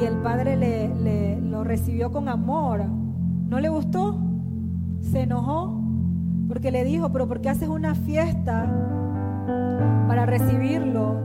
y 0.00 0.04
el 0.06 0.16
padre 0.16 0.56
le, 0.56 1.40
lo 1.40 1.62
recibió 1.62 2.10
con 2.10 2.28
amor, 2.28 2.84
¿no 2.84 3.60
le 3.60 3.68
gustó? 3.68 4.18
Se 5.00 5.20
enojó 5.20 5.80
porque 6.48 6.72
le 6.72 6.82
dijo, 6.82 7.12
pero 7.12 7.28
¿por 7.28 7.40
qué 7.40 7.48
haces 7.48 7.68
una 7.68 7.94
fiesta 7.94 8.92
para 10.08 10.26
recibirlo 10.26 11.16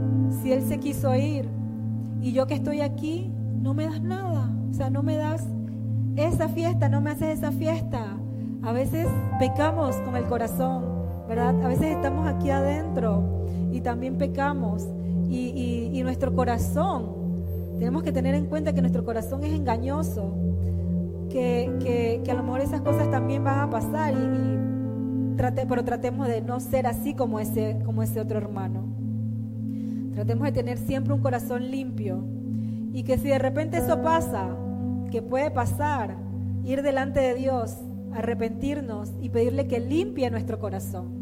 si 0.41 0.51
él 0.51 0.63
se 0.63 0.80
quiso 0.80 1.15
ir? 1.15 1.47
Y 2.22 2.32
yo 2.32 2.47
que 2.47 2.55
estoy 2.55 2.82
aquí, 2.82 3.32
no 3.61 3.74
me 3.74 3.86
das 3.86 4.01
nada. 4.01 4.49
O 4.70 4.74
sea, 4.74 4.89
no 4.89 5.03
me 5.03 5.18
das 5.18 5.45
esa 6.15 6.49
fiesta, 6.49 6.89
no 6.89 7.01
me 7.01 7.11
haces 7.11 7.39
esa 7.39 7.51
fiesta. 7.51 8.18
A 8.63 8.72
veces 8.72 9.07
pecamos 9.39 9.95
con 9.97 10.15
el 10.15 10.26
corazón, 10.26 10.84
¿verdad? 11.28 11.55
A 11.63 11.68
veces 11.68 11.95
estamos 11.95 12.28
aquí 12.28 12.49
adentro 12.49 13.45
y 13.72 13.82
también 13.82 14.18
pecamos. 14.18 14.88
Y, 15.30 16.01
nuestro 16.03 16.34
corazón, 16.34 17.05
tenemos 17.80 18.03
que 18.03 18.11
tener 18.11 18.34
en 18.34 18.45
cuenta 18.45 18.74
que 18.74 18.82
nuestro 18.82 19.03
corazón 19.03 19.43
es 19.43 19.53
engañoso, 19.53 20.34
que, 21.30 22.24
a 22.30 22.34
lo 22.34 22.43
mejor 22.43 22.61
esas 22.61 22.82
cosas 22.82 23.11
también 23.11 23.43
van 23.43 23.59
a 23.59 23.70
pasar, 23.70 24.13
y, 24.13 24.66
pero 25.38 25.83
tratemos 25.83 26.27
de 26.27 26.41
no 26.41 26.59
ser 26.59 26.88
así 26.88 27.13
como 27.13 27.39
ese, 27.39 27.79
como 27.85 28.03
ese 28.03 28.19
otro 28.19 28.38
hermano. 28.38 28.83
Tratemos 30.13 30.45
de 30.45 30.51
tener 30.51 30.77
siempre 30.77 31.13
un 31.13 31.21
corazón 31.21 31.69
limpio 31.69 32.23
y 32.91 33.03
que 33.03 33.17
si 33.17 33.27
de 33.27 33.39
repente 33.39 33.77
eso 33.77 34.01
pasa, 34.01 34.49
que 35.11 35.21
puede 35.21 35.51
pasar, 35.51 36.17
ir 36.63 36.81
delante 36.81 37.19
de 37.19 37.35
Dios, 37.35 37.77
arrepentirnos 38.13 39.11
y 39.21 39.29
pedirle 39.29 39.67
que 39.67 39.79
limpie 39.79 40.29
nuestro 40.31 40.59
corazón 40.59 41.17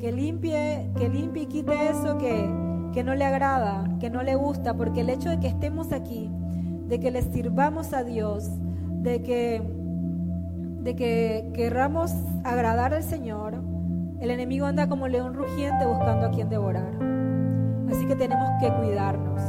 que 0.00 0.12
limpie, 0.12 0.90
que 0.96 1.08
limpie 1.08 1.44
y 1.44 1.46
quite 1.46 1.88
eso 1.88 2.18
que, 2.18 2.48
que 2.92 3.02
no 3.02 3.14
le 3.14 3.24
agrada, 3.24 3.96
que 3.98 4.10
no 4.10 4.22
le 4.22 4.34
gusta, 4.34 4.74
porque 4.74 5.00
el 5.00 5.10
hecho 5.10 5.30
de 5.30 5.40
que 5.40 5.48
estemos 5.48 5.92
aquí, 5.92 6.30
de 6.86 7.00
que 7.00 7.10
le 7.10 7.22
sirvamos 7.22 7.92
a 7.92 8.04
Dios, 8.04 8.48
de 9.02 9.22
que, 9.22 9.62
de 10.86 10.94
que 10.94 11.50
querramos 11.52 12.12
agradar 12.44 12.94
al 12.94 13.02
Señor, 13.02 13.54
el 14.20 14.30
enemigo 14.30 14.66
anda 14.66 14.88
como 14.88 15.08
león 15.08 15.34
rugiente 15.34 15.84
buscando 15.84 16.26
a 16.26 16.30
quien 16.30 16.48
devorar. 16.48 16.96
Así 17.90 18.06
que 18.06 18.14
tenemos 18.14 18.48
que 18.60 18.72
cuidarnos, 18.72 19.42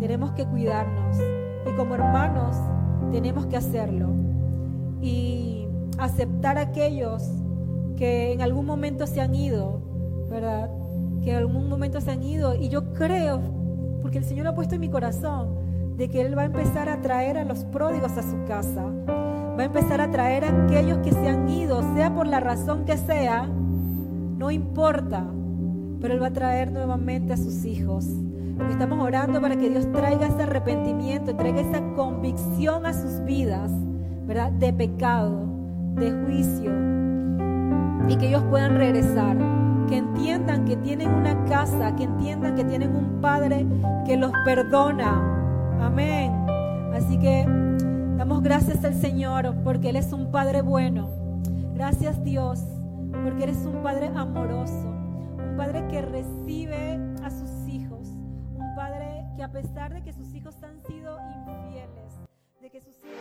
tenemos 0.00 0.32
que 0.32 0.44
cuidarnos 0.46 1.16
y 1.64 1.76
como 1.76 1.94
hermanos 1.94 2.56
tenemos 3.12 3.46
que 3.46 3.56
hacerlo 3.56 4.08
y 5.00 5.68
aceptar 5.96 6.58
a 6.58 6.62
aquellos 6.62 7.22
que 7.96 8.32
en 8.32 8.42
algún 8.42 8.66
momento 8.66 9.06
se 9.06 9.20
han 9.20 9.36
ido, 9.36 9.80
¿verdad? 10.28 10.70
Que 11.22 11.30
en 11.30 11.36
algún 11.36 11.68
momento 11.68 12.00
se 12.00 12.10
han 12.10 12.24
ido. 12.24 12.56
Y 12.56 12.68
yo 12.68 12.92
creo, 12.94 13.40
porque 14.02 14.18
el 14.18 14.24
Señor 14.24 14.48
ha 14.48 14.56
puesto 14.56 14.74
en 14.74 14.80
mi 14.80 14.88
corazón, 14.88 15.54
de 15.96 16.08
que 16.08 16.20
Él 16.20 16.36
va 16.36 16.42
a 16.42 16.46
empezar 16.46 16.88
a 16.88 17.00
traer 17.00 17.38
a 17.38 17.44
los 17.44 17.64
pródigos 17.64 18.18
a 18.18 18.22
su 18.22 18.44
casa. 18.44 18.92
Va 19.58 19.62
a 19.62 19.66
empezar 19.66 20.00
a 20.00 20.08
traer 20.08 20.44
a 20.44 20.64
aquellos 20.64 20.98
que 20.98 21.10
se 21.10 21.28
han 21.28 21.48
ido, 21.48 21.82
sea 21.94 22.14
por 22.14 22.28
la 22.28 22.38
razón 22.38 22.84
que 22.84 22.96
sea, 22.96 23.44
no 23.44 24.52
importa. 24.52 25.24
Pero 26.00 26.14
Él 26.14 26.22
va 26.22 26.28
a 26.28 26.32
traer 26.32 26.70
nuevamente 26.70 27.32
a 27.32 27.36
sus 27.36 27.64
hijos. 27.64 28.06
estamos 28.70 29.00
orando 29.00 29.40
para 29.40 29.56
que 29.56 29.68
Dios 29.68 29.90
traiga 29.90 30.28
ese 30.28 30.44
arrepentimiento, 30.44 31.34
traiga 31.34 31.60
esa 31.60 31.80
convicción 31.96 32.86
a 32.86 32.92
sus 32.92 33.24
vidas, 33.24 33.72
¿verdad? 34.28 34.52
De 34.52 34.72
pecado, 34.72 35.44
de 35.96 36.12
juicio, 36.12 36.72
y 38.08 38.16
que 38.16 38.28
ellos 38.28 38.44
puedan 38.50 38.76
regresar, 38.76 39.36
que 39.88 39.96
entiendan 39.96 40.66
que 40.66 40.76
tienen 40.76 41.10
una 41.10 41.44
casa, 41.46 41.96
que 41.96 42.04
entiendan 42.04 42.54
que 42.54 42.64
tienen 42.64 42.94
un 42.94 43.20
Padre 43.20 43.66
que 44.06 44.16
los 44.16 44.30
perdona. 44.44 45.20
Amén. 45.80 46.32
Así 46.94 47.18
que 47.18 47.57
damos 48.18 48.42
gracias 48.42 48.84
al 48.84 49.00
Señor 49.00 49.54
porque 49.62 49.90
Él 49.90 49.96
es 49.96 50.12
un 50.12 50.32
Padre 50.32 50.60
bueno. 50.60 51.08
Gracias 51.74 52.22
Dios 52.24 52.58
porque 53.22 53.44
eres 53.44 53.58
un 53.58 53.80
Padre 53.80 54.10
amoroso, 54.14 54.90
un 55.38 55.54
Padre 55.56 55.86
que 55.88 56.02
recibe 56.02 56.98
a 57.22 57.30
sus 57.30 57.68
hijos, 57.68 58.08
un 58.56 58.74
Padre 58.74 59.24
que 59.36 59.44
a 59.44 59.52
pesar 59.52 59.94
de 59.94 60.02
que 60.02 60.12
sus 60.12 60.34
hijos 60.34 60.56
han 60.64 60.82
sido 60.84 61.16
infieles, 61.46 62.12
de 62.60 62.70
que 62.70 62.80
sus 62.80 62.96
hijos... 63.04 63.18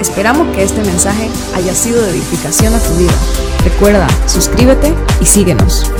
Esperamos 0.00 0.54
que 0.54 0.62
este 0.62 0.84
mensaje 0.84 1.28
haya 1.56 1.74
sido 1.74 2.00
de 2.00 2.10
edificación 2.10 2.74
a 2.74 2.78
tu 2.78 2.94
vida. 2.94 3.51
Recuerda, 3.64 4.08
suscríbete 4.26 4.92
y 5.20 5.26
síguenos. 5.26 5.90